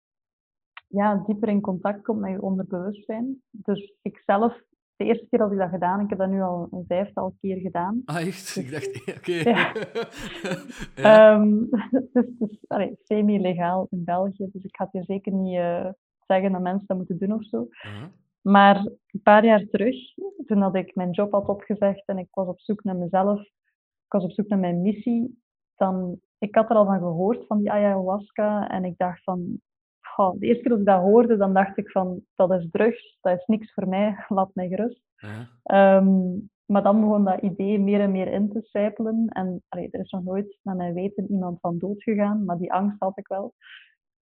[0.88, 3.42] ja, dieper in contact komt met je onderbewustzijn.
[3.50, 4.62] Dus ik zelf,
[4.96, 7.56] de eerste keer dat ik dat gedaan, ik heb dat nu al een vijftal keer
[7.56, 8.02] gedaan.
[8.04, 8.56] Ah, echt?
[8.56, 9.18] ik dacht, oké.
[9.18, 9.42] Okay.
[9.42, 9.72] Ja.
[10.96, 11.34] ja.
[11.34, 12.58] um, het is,
[13.08, 15.88] semi-legaal in België, dus ik ga het hier zeker niet uh,
[16.26, 17.60] zeggen dat mensen dat moeten doen of zo.
[17.60, 18.04] Uh -huh.
[18.42, 19.96] Maar een paar jaar terug,
[20.46, 23.48] toen had ik mijn job had opgezegd en ik was op zoek naar mezelf,
[24.08, 25.42] ik was op zoek naar mijn missie,
[25.76, 29.60] dan, ik had er al van gehoord, van die ayahuasca, en ik dacht van,
[30.16, 33.18] oh, de eerste keer dat ik dat hoorde, dan dacht ik van, dat is drugs,
[33.20, 35.02] dat is niks voor mij, laat mij gerust.
[35.16, 35.96] Ja.
[35.96, 39.28] Um, maar dan begon dat idee meer en meer in te sijpelen.
[39.28, 42.72] En allee, er is nog nooit, naar mijn weten, iemand van dood gegaan, maar die
[42.72, 43.54] angst had ik wel.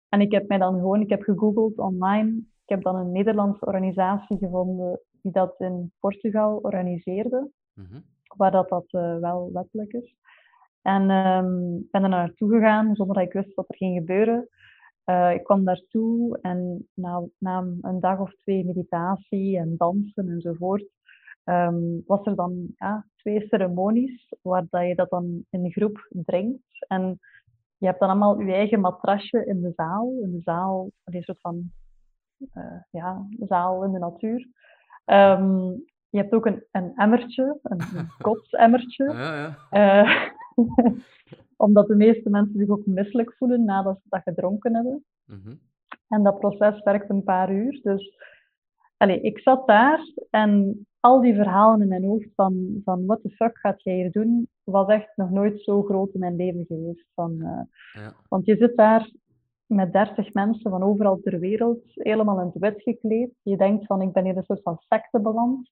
[0.09, 2.37] En ik heb mij dan gewoon, ik heb gegoogeld online.
[2.37, 7.51] Ik heb dan een Nederlandse organisatie gevonden die dat in Portugal organiseerde.
[7.73, 10.15] Mm waar dat, dat uh, wel wettelijk is.
[10.81, 14.49] En um, ben er naartoe gegaan zonder dat ik wist wat er ging gebeuren.
[15.05, 20.85] Uh, ik kwam daartoe en na, na een dag of twee meditatie en dansen enzovoort,
[21.43, 26.85] ehm, was er dan ja, twee ceremonies waar dat je dat dan in groep drinkt.
[26.87, 27.19] En
[27.77, 30.19] je hebt dan allemaal je eigen matrasje in de zaal.
[30.21, 31.71] In de zaal, een soort van
[32.53, 34.47] uh, ja, zaal in de natuur.
[35.05, 35.71] Ehm,
[36.15, 39.03] je hebt ook een, een emmertje, een, een kotsemmertje.
[39.03, 40.03] Ja, ja.
[40.03, 40.29] Uh,
[41.65, 45.05] omdat de meeste mensen zich ook misselijk voelen nadat ze dat gedronken hebben.
[45.25, 45.59] Mm
[46.07, 47.79] En dat proces werkt een paar uur.
[47.83, 48.17] Dus
[48.97, 49.99] allez, ik zat daar
[50.29, 54.11] en al die verhalen in mijn hoofd van, van what the fuck gaat jij hier
[54.11, 57.07] doen, was echt nog nooit zo groot in mijn leven geweest.
[57.13, 57.61] Van, uh,
[58.03, 58.13] ja.
[58.29, 59.11] Want je zit daar
[59.65, 63.31] met dertig mensen van overal ter wereld, helemaal in het wit gekleed.
[63.41, 65.69] Je denkt van, ik ben hier een soort van secte beland.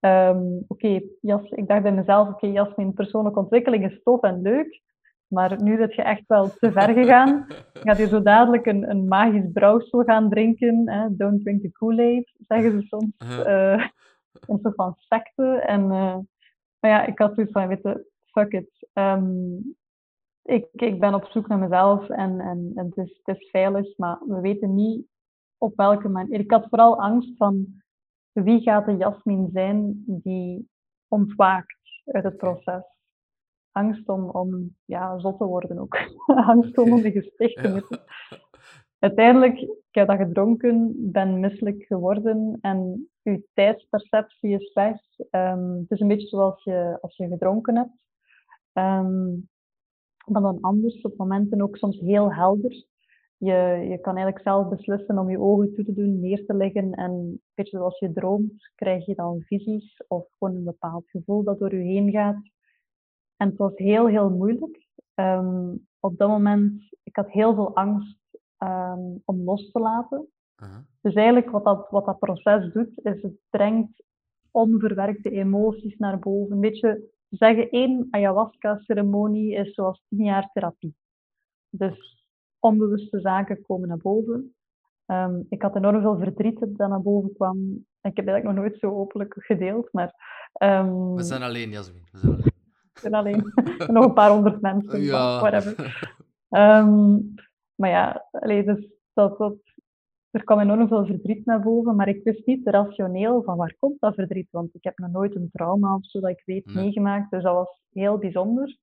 [0.00, 0.86] Um, oké,
[1.22, 4.82] okay, ik dacht bij mezelf, oké, okay, Jasmin, persoonlijke ontwikkeling is tof en leuk,
[5.26, 7.44] maar nu zit je echt wel te ver gegaan.
[7.72, 10.90] Je gaat hier zo dadelijk een, een magisch brouwsel gaan drinken.
[10.90, 11.16] Hè?
[11.16, 13.12] Don't drink the Kool-Aid, zeggen ze soms.
[13.46, 13.86] Uh,
[14.46, 15.62] een soort van secte.
[15.66, 16.16] En, uh,
[16.80, 18.88] maar ja, ik had zoiets van, weet je, fuck it.
[18.92, 19.76] Um,
[20.42, 23.96] ik, ik ben op zoek naar mezelf en, en, en het, is, het is veilig,
[23.96, 25.06] maar we weten niet
[25.58, 26.40] op welke manier.
[26.40, 27.82] Ik had vooral angst van
[28.42, 30.68] wie gaat de Jasmin zijn die
[31.08, 32.84] ontwaakt uit het proces.
[33.70, 35.96] Angst om, om ja, zot te worden ook.
[36.26, 38.04] angst om de gesticht te moeten.
[38.98, 45.00] Uiteindelijk, ik heb dat gedronken, ben misselijk geworden en uw tijdsperceptie is weg.
[45.30, 47.98] Um, het is een beetje zoals je, als je gedronken hebt.
[48.72, 49.48] Um,
[50.26, 52.86] maar dan anders, op momenten ook soms heel helder.
[53.38, 56.92] Je, je kan eigenlijk zelf beslissen om je ogen toe te doen, neer te leggen.
[56.92, 61.42] En een beetje zoals je droomt, krijg je dan visies of gewoon een bepaald gevoel
[61.42, 62.50] dat door je heen gaat.
[63.36, 64.86] En het was heel, heel moeilijk.
[65.14, 68.18] Um, op dat moment, ik had heel veel angst
[68.58, 70.28] um, om los te laten.
[71.00, 74.02] Dus eigenlijk wat dat, wat dat proces doet, is het brengt
[74.50, 76.52] onverwerkte emoties naar boven.
[76.52, 80.94] Een beetje zeggen, één ayahuasca-ceremonie is zoals tien jaar therapie.
[81.70, 82.15] Dus
[82.60, 84.54] onbewuste zaken komen naar boven.
[85.06, 87.86] Um, ik had enorm veel verdriet dat naar boven kwam.
[88.00, 90.14] Ik heb eigenlijk nog nooit zo openlijk gedeeld, maar...
[90.62, 92.02] Um, we zijn alleen, Jasmin.
[92.12, 92.52] We zijn alleen.
[92.92, 93.52] We zijn alleen.
[93.94, 95.00] nog een paar honderd mensen.
[95.00, 95.40] Ja.
[95.40, 96.08] Whatever.
[96.50, 97.34] Um,
[97.80, 99.56] maar ja, allee, dus dat, dat,
[100.30, 104.00] er kwam enorm veel verdriet naar boven, maar ik wist niet rationeel van waar komt
[104.00, 107.30] dat verdriet, want ik heb nog nooit een trauma of zo dat ik weet meegemaakt,
[107.30, 108.76] dus dat was heel bijzonder.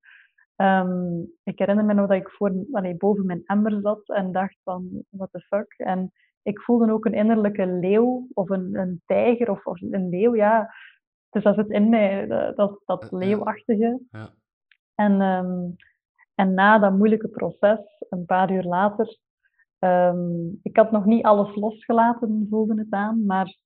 [0.64, 4.58] Um, ik herinner me nog dat ik voor, allee, boven mijn emmer zat en dacht
[4.64, 5.74] van, what the fuck.
[5.78, 6.12] En
[6.42, 10.74] ik voelde ook een innerlijke leeuw of een, een tijger of, of een leeuw, ja.
[11.30, 14.00] Dus dat zit in mij, dat, dat leeuwachtige.
[14.12, 14.30] Ja.
[14.96, 15.76] En, um,
[16.36, 19.22] en na dat moeilijke proces, een paar uur later,
[19.84, 23.58] Um, ik had nog niet alles losgelaten, voelde het aan, maar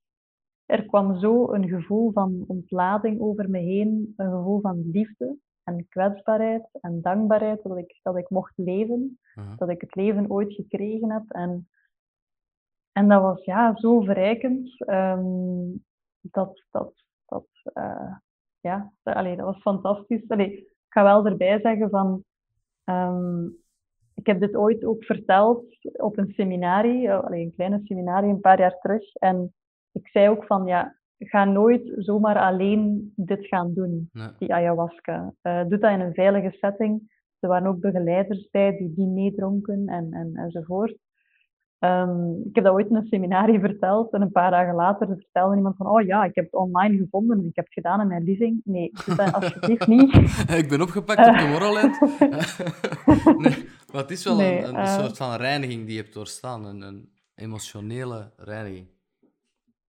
[0.66, 5.38] er kwam zo een gevoel van ontlading over me heen, een gevoel van liefde
[5.68, 9.58] en kwetsbaarheid en dankbaarheid dat ik, dat ik mocht leven, uh-huh.
[9.58, 11.24] dat ik het leven ooit gekregen heb.
[11.28, 11.70] En,
[12.92, 15.86] en dat was ja, zo verrijkend um,
[16.22, 16.94] dat, dat,
[17.26, 18.16] dat, uh,
[18.60, 20.28] ja, allee, dat was fantastisch.
[20.28, 22.24] Allee, ik ga wel erbij zeggen van
[22.84, 23.58] um,
[24.14, 28.60] ik heb dit ooit ook verteld op een seminarie, eh, een kleine seminarie een paar
[28.60, 29.14] jaar terug.
[29.14, 29.54] En
[29.92, 35.34] ik zei ook van, ja, ga nooit zomaar alleen dit gaan doen, die ayahuasca.
[35.44, 37.16] Uh, doe dat in een veilige setting.
[37.40, 40.98] Er waren ook begeleiders bij die die meedronken en, en, enzovoort.
[41.80, 45.56] Um, ik heb dat ooit in een seminarie verteld en een paar dagen later vertelde
[45.56, 48.08] iemand van oh ja, ik heb het online gevonden en ik heb het gedaan in
[48.08, 48.62] mijn living.
[48.64, 50.16] Nee, dat alsjeblieft niet.
[50.62, 52.00] ik ben opgepakt op Tomorrowland.
[53.44, 56.66] nee, maar het is wel een, een uh, soort van reiniging die je hebt doorstaan,
[56.66, 58.88] een, een emotionele reiniging.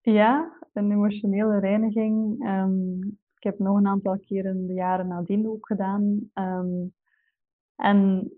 [0.01, 2.45] Ja, een emotionele reiniging.
[2.47, 2.99] Um,
[3.35, 6.29] ik heb nog een aantal keren de jaren nadien ook gedaan.
[6.33, 6.93] Um,
[7.75, 8.31] en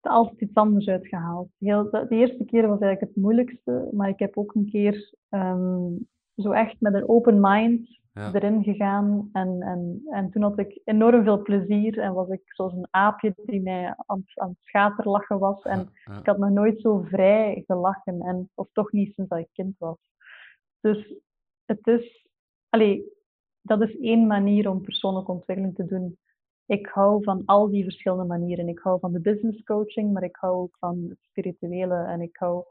[0.00, 1.48] altijd iets anders uitgehaald.
[1.58, 5.14] Heel, de, de, eerste keer was eigenlijk het moeilijkste, maar ik heb ook een keer
[5.30, 7.98] um, zo echt met een open mind
[8.32, 9.28] erin gegaan.
[9.32, 13.32] En, en, en toen had ik enorm veel plezier en was ik zoals een aapje
[13.44, 15.62] die mij aan, aan het schaterlachen was.
[15.62, 19.48] En ik had nog nooit zo vrij gelachen, en, of toch niet sinds dat ik
[19.52, 19.96] kind was.
[20.80, 21.14] Dus
[21.68, 22.26] het is,
[22.68, 23.12] allee,
[23.62, 26.18] dat is één manier om persoonlijke ontwikkeling te doen
[26.68, 28.68] ik hou van al die verschillende manieren.
[28.68, 32.36] Ik hou van de business coaching, maar ik hou ook van het spirituele en ik
[32.36, 32.64] hou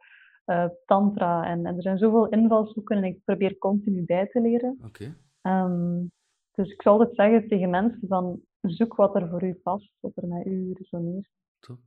[0.45, 1.45] uh, tantra.
[1.45, 4.80] En, en, er zijn zoveel invalshoeken en ik probeer continu bij te leren.
[4.86, 5.08] Okay.
[5.08, 6.06] Um, ehm,
[6.52, 10.12] dus ik zal het zeggen tegen mensen van zoek wat er voor u past, wat
[10.16, 11.30] er met u resoneert.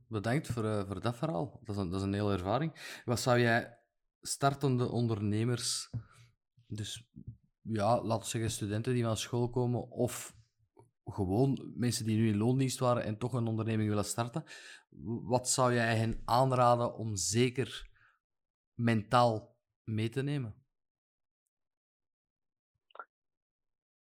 [0.07, 1.59] Bedankt voor, uh, voor dat verhaal.
[1.63, 3.01] Dat is, een, dat is een hele ervaring.
[3.05, 3.77] Wat zou jij
[4.21, 5.89] startende ondernemers,
[6.73, 7.09] dus
[7.61, 10.35] ja, laten we zeggen, studenten die van school komen of
[11.05, 14.43] gewoon mensen die nu in loondienst waren en toch een onderneming willen starten.
[15.23, 17.89] Wat zou jij hen aanraden om zeker
[18.73, 20.55] mentaal mee te nemen?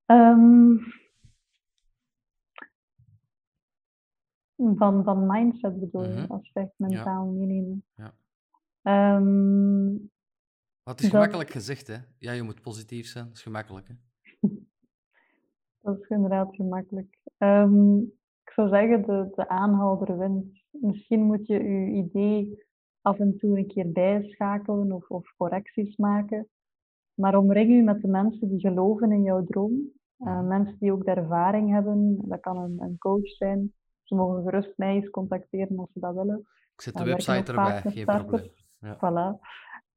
[0.05, 0.79] Um,
[4.55, 7.31] van, van mindset bedoel je, mm als je mentaal ja.
[7.31, 7.85] meenemen.
[7.95, 8.13] Ja.
[9.15, 10.11] Um,
[10.87, 11.97] Wat is gemakkelijk gezegd, hè?
[12.17, 13.25] Ja, je moet positief zijn.
[13.25, 13.93] Dat is gemakkelijk, hè?
[15.81, 17.17] dat is inderdaad gemakkelijk.
[17.37, 17.99] Um,
[18.43, 20.63] ik zou zeggen, de, de aanhouder wint.
[20.71, 22.65] Misschien moet je je idee
[23.01, 26.47] af en toe een keer bijschakelen of, of correcties maken.
[27.13, 29.91] Maar omring je met de mensen die geloven in jouw droom.
[30.19, 32.17] Uh, mensen die ook de ervaring hebben.
[32.21, 33.73] Dat kan een, een coach zijn.
[34.03, 36.39] Ze mogen gerust mij eens contacteren als ze dat willen.
[36.73, 38.51] Ik zet de website erbij, geen probleem.
[38.79, 38.95] Ja.
[38.95, 39.39] Voilà.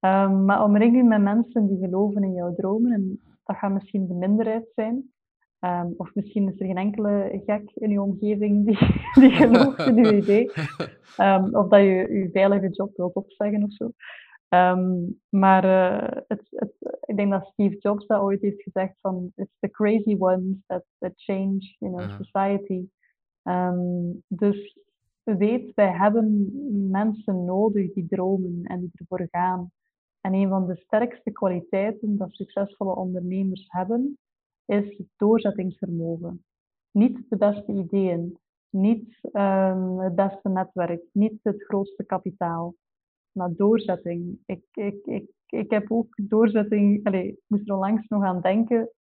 [0.01, 2.93] Um, maar omring je met mensen die geloven in jouw dromen.
[2.93, 5.13] En dat gaat misschien de minderheid zijn.
[5.61, 8.79] Um, of misschien is er geen enkele gek in je omgeving die,
[9.23, 10.51] die gelooft in je idee.
[11.19, 13.93] Um, of dat je je veilige job wilt opzeggen of zo.
[14.49, 19.33] Um, maar uh, het, het, ik denk dat Steve Jobs dat ooit heeft gezegd van
[19.35, 22.21] it's the crazy ones that, that change you know, uh -huh.
[22.21, 22.89] society.
[24.27, 24.79] dus
[25.23, 26.51] weet, wij hebben
[26.91, 29.71] mensen nodig die dromen en die ervoor gaan.
[30.21, 34.19] En een van de sterkste kwaliteiten dat succesvolle ondernemers hebben,
[34.65, 36.45] is het doorzettingsvermogen.
[36.91, 38.39] Niet de beste ideeën,
[38.71, 42.75] niet um, het beste netwerk, niet het grootste kapitaal,
[43.33, 44.39] maar doorzetting.
[44.47, 48.91] Ik, ik, ik, ik heb ook doorzetting, allez, ik moest er onlangs nog aan denken,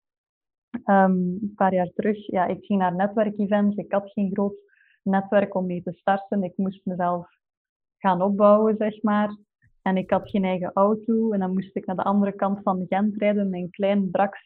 [0.71, 2.27] um, een paar jaar terug.
[2.27, 4.55] Ja, ik ging naar netwerkevents, ik had geen groot
[5.03, 6.43] netwerk om mee te starten.
[6.43, 7.29] Ik moest mezelf
[7.99, 9.37] gaan opbouwen, zeg maar.
[9.83, 11.33] En ik had geen eigen auto.
[11.33, 14.37] En dan moest ik naar de andere kant van Gent rijden met een klein brak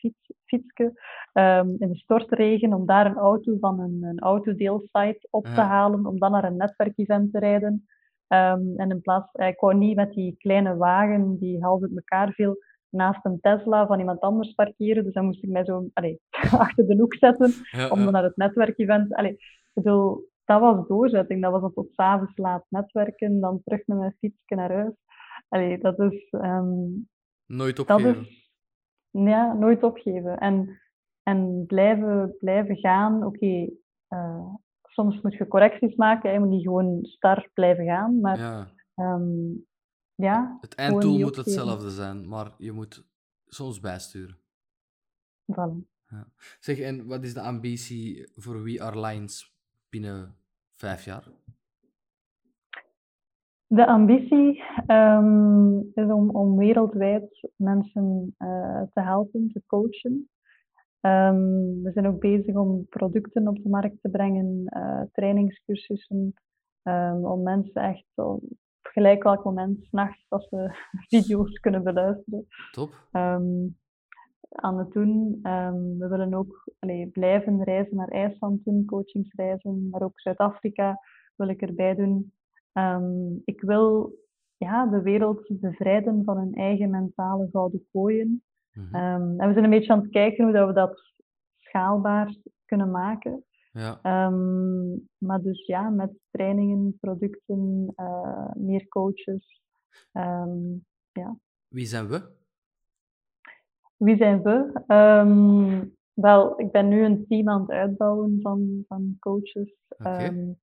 [0.45, 0.85] fietsje
[1.33, 2.73] um, in de stortregen.
[2.73, 6.07] Om daar een auto van een, een autodeelsite op te halen.
[6.07, 7.87] Om dan naar een netwerkevent te rijden.
[8.29, 11.97] Um, en in plaats, eh, ik wou niet met die kleine wagen die half uit
[11.97, 12.57] elkaar viel
[12.89, 15.05] naast een Tesla van iemand anders parkeren.
[15.05, 16.17] Dus dan moest ik mij zo allez,
[16.59, 17.53] achter de hoek zetten
[17.91, 19.15] om dan naar het netwerkevent.
[19.15, 21.43] Allez, ik bedoel, dat was doorzetting.
[21.43, 24.95] Dat was dan tot s'avonds laat netwerken, dan terug met mijn fietsje naar huis.
[25.49, 26.29] Allee, dat is...
[26.31, 27.09] Um,
[27.47, 28.21] nooit opgeven.
[28.21, 28.53] Is,
[29.11, 30.39] ja, nooit opgeven.
[30.39, 30.81] En,
[31.23, 33.17] en blijven, blijven gaan.
[33.17, 33.77] Oké, okay,
[34.09, 36.33] uh, soms moet je correcties maken.
[36.33, 38.21] Je moet niet gewoon star blijven gaan.
[38.21, 38.73] Maar ja.
[38.95, 39.67] Um,
[40.15, 43.07] ja het einddoel moet hetzelfde zijn, maar je moet
[43.47, 44.39] soms bijsturen.
[45.53, 45.93] Voilà.
[46.07, 46.29] Ja.
[46.61, 49.57] Zeg, en wat is de ambitie voor We Are Lions
[49.89, 50.37] binnen
[50.75, 51.29] vijf jaar?
[53.67, 60.29] De ambitie um, is om, om wereldwijd mensen uh, te helpen, te coachen.
[61.01, 66.35] Um, we zijn ook bezig om producten op de markt te brengen, uh, trainingscursussen,
[66.83, 68.43] um, om mensen echt op
[68.83, 70.69] gelijk welk moment, s'nachts, als ze
[71.09, 72.47] video's kunnen beluisteren.
[72.71, 72.91] Top.
[74.55, 75.39] aan het doen.
[75.99, 81.01] we willen ook allee, blijven reizen naar IJsland doen, coachingsreizen, maar ook Zuid-Afrika
[81.37, 82.33] wil ik erbij doen.
[82.75, 84.15] Um, ik wil
[84.57, 88.43] ja, de wereld bevrijden van hun eigen mentale gouden kooien.
[88.73, 88.95] Mm -hmm.
[88.95, 91.13] um, en we zijn een beetje aan het kijken hoe dat we dat
[91.59, 93.45] schaalbaar kunnen maken.
[93.73, 94.27] Ja.
[94.27, 99.63] Um, maar dus ja, met trainingen, producten, uh, meer coaches.
[101.13, 101.37] ja.
[101.69, 102.33] Wie zijn we?
[103.97, 104.83] Wie zijn we?
[106.15, 109.75] wel, ik ben nu een team aan het uitbouwen van, van coaches.
[109.89, 110.57] Okay.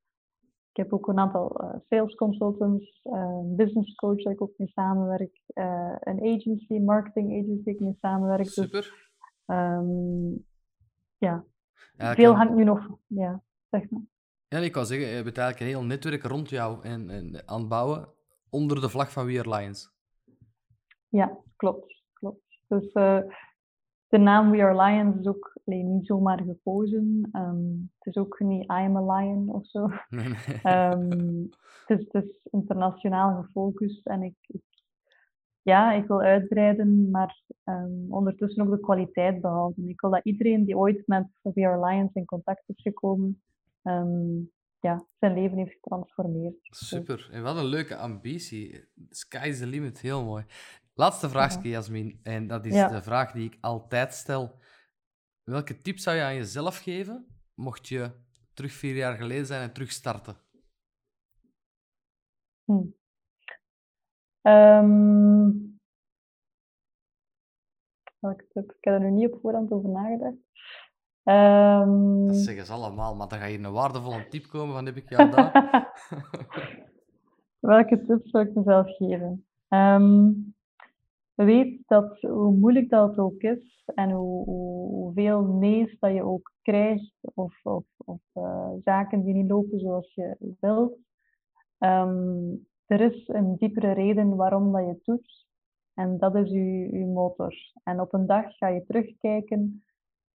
[0.72, 4.67] Ik heb ook een aantal uh, sales consultants, uh, business coach waar ik ook mee
[4.67, 8.43] samenwerk, uh, een agency, marketing agency waar ik mee samenwerk.
[8.43, 8.82] Dus, Super.
[8.82, 9.09] Dus,
[9.45, 10.45] um,
[11.17, 11.45] ja.
[11.97, 12.36] ja veel kan...
[12.36, 14.01] hangt nu nog, ja, zeg maar.
[14.47, 17.59] Ja, ik kan zeggen, je hebt eigenlijk een heel netwerk rond jou en, en aan
[17.59, 18.09] het bouwen
[18.49, 19.91] onder de vlag van We Are Lions.
[21.09, 22.03] Ja, klopt.
[22.13, 22.61] klopt.
[22.67, 22.93] Dus
[24.12, 27.30] de naam We Are Lions is ook alleen niet zomaar gekozen.
[27.34, 29.80] Um, het is ook niet I am a lion of zo.
[30.64, 31.49] um,
[31.86, 34.62] het, is, het, is, internationaal gefocust en ik, ik,
[35.62, 39.89] ja, ik wil uitbreiden, maar um, ondertussen ook de kwaliteit behouden.
[39.89, 43.41] Ik wil dat iedereen die ooit met We Are Lions in contact is gekomen,
[44.82, 46.55] ja, zijn leven heeft getransformeerd.
[46.62, 47.30] Super.
[47.32, 48.86] En wat een leuke ambitie.
[49.09, 50.43] Sky is the limit, heel mooi.
[50.94, 52.20] Laatste vraag, Jasmin.
[52.24, 54.60] En dat is de vraag die ik altijd stel.
[55.44, 58.12] Welke tip zou je aan jezelf geven, mocht je
[58.54, 60.36] terug vier jaar geleden zijn en terug starten?
[62.64, 62.86] Hm.
[64.42, 65.80] Um,
[68.20, 68.72] welke tip?
[68.72, 70.38] Ik heb er nu niet op voorhand over nagedacht.
[71.24, 72.28] Um...
[72.28, 75.10] Dat zeggen ze allemaal, maar dan ga je een waardevolle tip komen van heb ik
[75.10, 75.52] jou daar.
[77.60, 79.46] welke tip zou ik mezelf geven?
[79.70, 80.56] Um,
[81.46, 87.14] weet dat hoe moeilijk dat ook is en hoe, hoeveel nee's dat je ook krijgt
[87.34, 90.98] of, of, of uh, zaken die niet lopen zoals je wilt,
[91.80, 95.50] um, er is een diepere reden waarom dat je het doet.
[95.94, 97.56] En dat is je, je motor.
[97.84, 99.84] En op een dag ga je terugkijken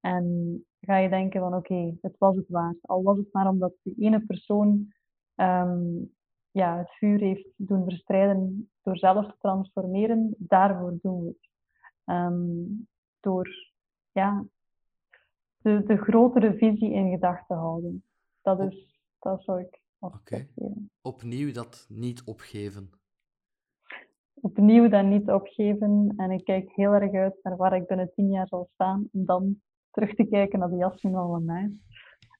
[0.01, 2.79] en ga je denken van oké, het was het waard.
[2.81, 4.89] Al was het maar omdat die ene persoon
[5.35, 6.16] um,
[6.57, 11.49] ja, het vuur heeft doen verstrijden door zelf te transformeren, daarvoor doen we het.
[12.17, 12.89] Um,
[13.21, 13.49] door
[14.13, 14.45] ja,
[15.59, 18.05] de, de grotere visie in gedachten houden.
[18.43, 20.47] Dat, is, dat zou ik Oké.
[21.03, 22.91] Opnieuw dat niet opgeven.
[24.35, 26.13] Opnieuw dat niet opgeven.
[26.17, 29.09] En ik kijk heel erg uit naar waar ik binnen tien jaar zal staan.
[29.13, 31.71] Om dan terug te kijken naar de Jasmin van vandaag.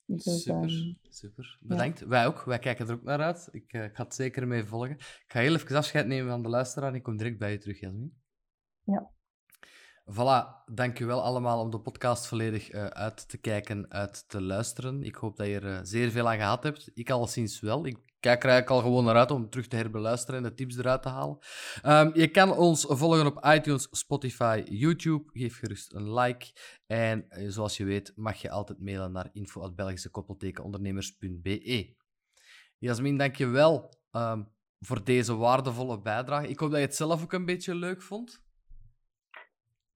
[0.07, 1.59] Dus, super, um, super.
[1.61, 2.01] Bedankt.
[2.01, 2.45] Wij ook.
[2.45, 3.49] Wij kijken er ook naar uit.
[3.53, 4.97] Ik, uh, ik ga het zeker mee volgen.
[4.97, 7.59] Ik ga heel even afscheid nemen van de luisteraar en ik kom direct bij je
[7.59, 8.17] terug, Jasmin.
[8.83, 9.11] Ja.
[10.13, 15.03] Voilà, dankjewel allemaal om de podcast volledig uh, uit te kijken, uit te luisteren.
[15.03, 16.91] Ik hoop dat je er uh, zeer veel aan gehad hebt.
[16.95, 17.87] Ik alleszins wel.
[17.87, 20.77] Ik kijk er eigenlijk al gewoon naar uit om terug te herbeluisteren en de tips
[20.77, 21.39] eruit te halen.
[21.85, 25.31] Um, je kan ons volgen op iTunes, Spotify, YouTube.
[25.33, 26.53] Geef gerust een like.
[26.87, 31.95] En uh, zoals je weet mag je altijd mailen naar info.belgischekoppeltekenondernemers.be
[32.79, 34.49] Jasmin, dankjewel um,
[34.79, 36.49] voor deze waardevolle bijdrage.
[36.49, 38.45] Ik hoop dat je het zelf ook een beetje leuk vond.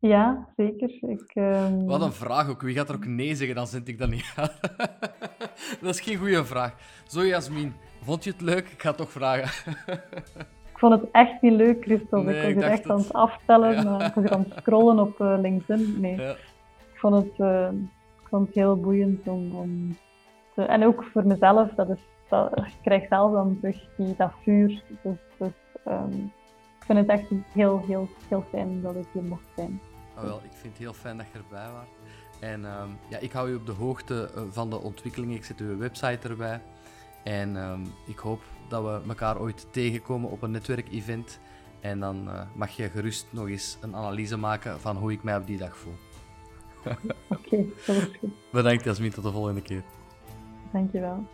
[0.01, 0.91] Ja, zeker.
[1.01, 1.87] Ik, um...
[1.87, 2.63] Wat een vraag ook.
[2.63, 3.57] Wie gaat er ook nee zeggen?
[3.57, 4.35] Dan zend ik dat niet
[5.81, 6.75] dat is geen goede vraag.
[7.07, 7.73] Zo, Jasmin,
[8.03, 8.69] vond je het leuk?
[8.69, 9.75] Ik ga het toch vragen.
[10.73, 12.37] ik vond het echt niet leuk, Christophe.
[12.37, 13.73] ik was hier echt aan het aftellen.
[13.73, 14.07] Ja.
[14.07, 16.01] ik was hier aan het scrollen op uh, LinkedIn.
[16.01, 16.17] Nee.
[16.17, 16.31] Ja.
[16.31, 17.69] Ik, vond het, uh,
[18.23, 19.97] ik vond het heel boeiend om, om
[20.55, 20.63] te...
[20.63, 24.83] En ook voor mezelf, dat is, dat, ik krijg zelf dan terug die, dat vuur.
[25.03, 25.53] Dus, dus
[25.87, 26.33] um,
[26.79, 29.81] ik vind het echt heel, heel, heel fijn dat ik hier mocht zijn.
[30.21, 31.87] Oh, wel, ik vind het heel fijn dat je erbij was.
[32.41, 35.37] En um, ja, ik hou je op de hoogte eh, van de ontwikkelingen.
[35.37, 36.63] Ik zet uw website erbij.
[37.25, 41.39] En um, ik hoop dat we elkaar ooit tegenkomen op een netwerkevent.
[41.81, 45.37] En dan uh, mag je gerust nog eens een analyse maken van hoe ik mij
[45.37, 45.95] op die dag voel.
[46.85, 46.97] Oké,
[47.29, 48.31] okay, dat is goed.
[48.53, 49.83] Bedankt Jasmin, tot de volgende keer.
[50.73, 51.27] Dankjewel.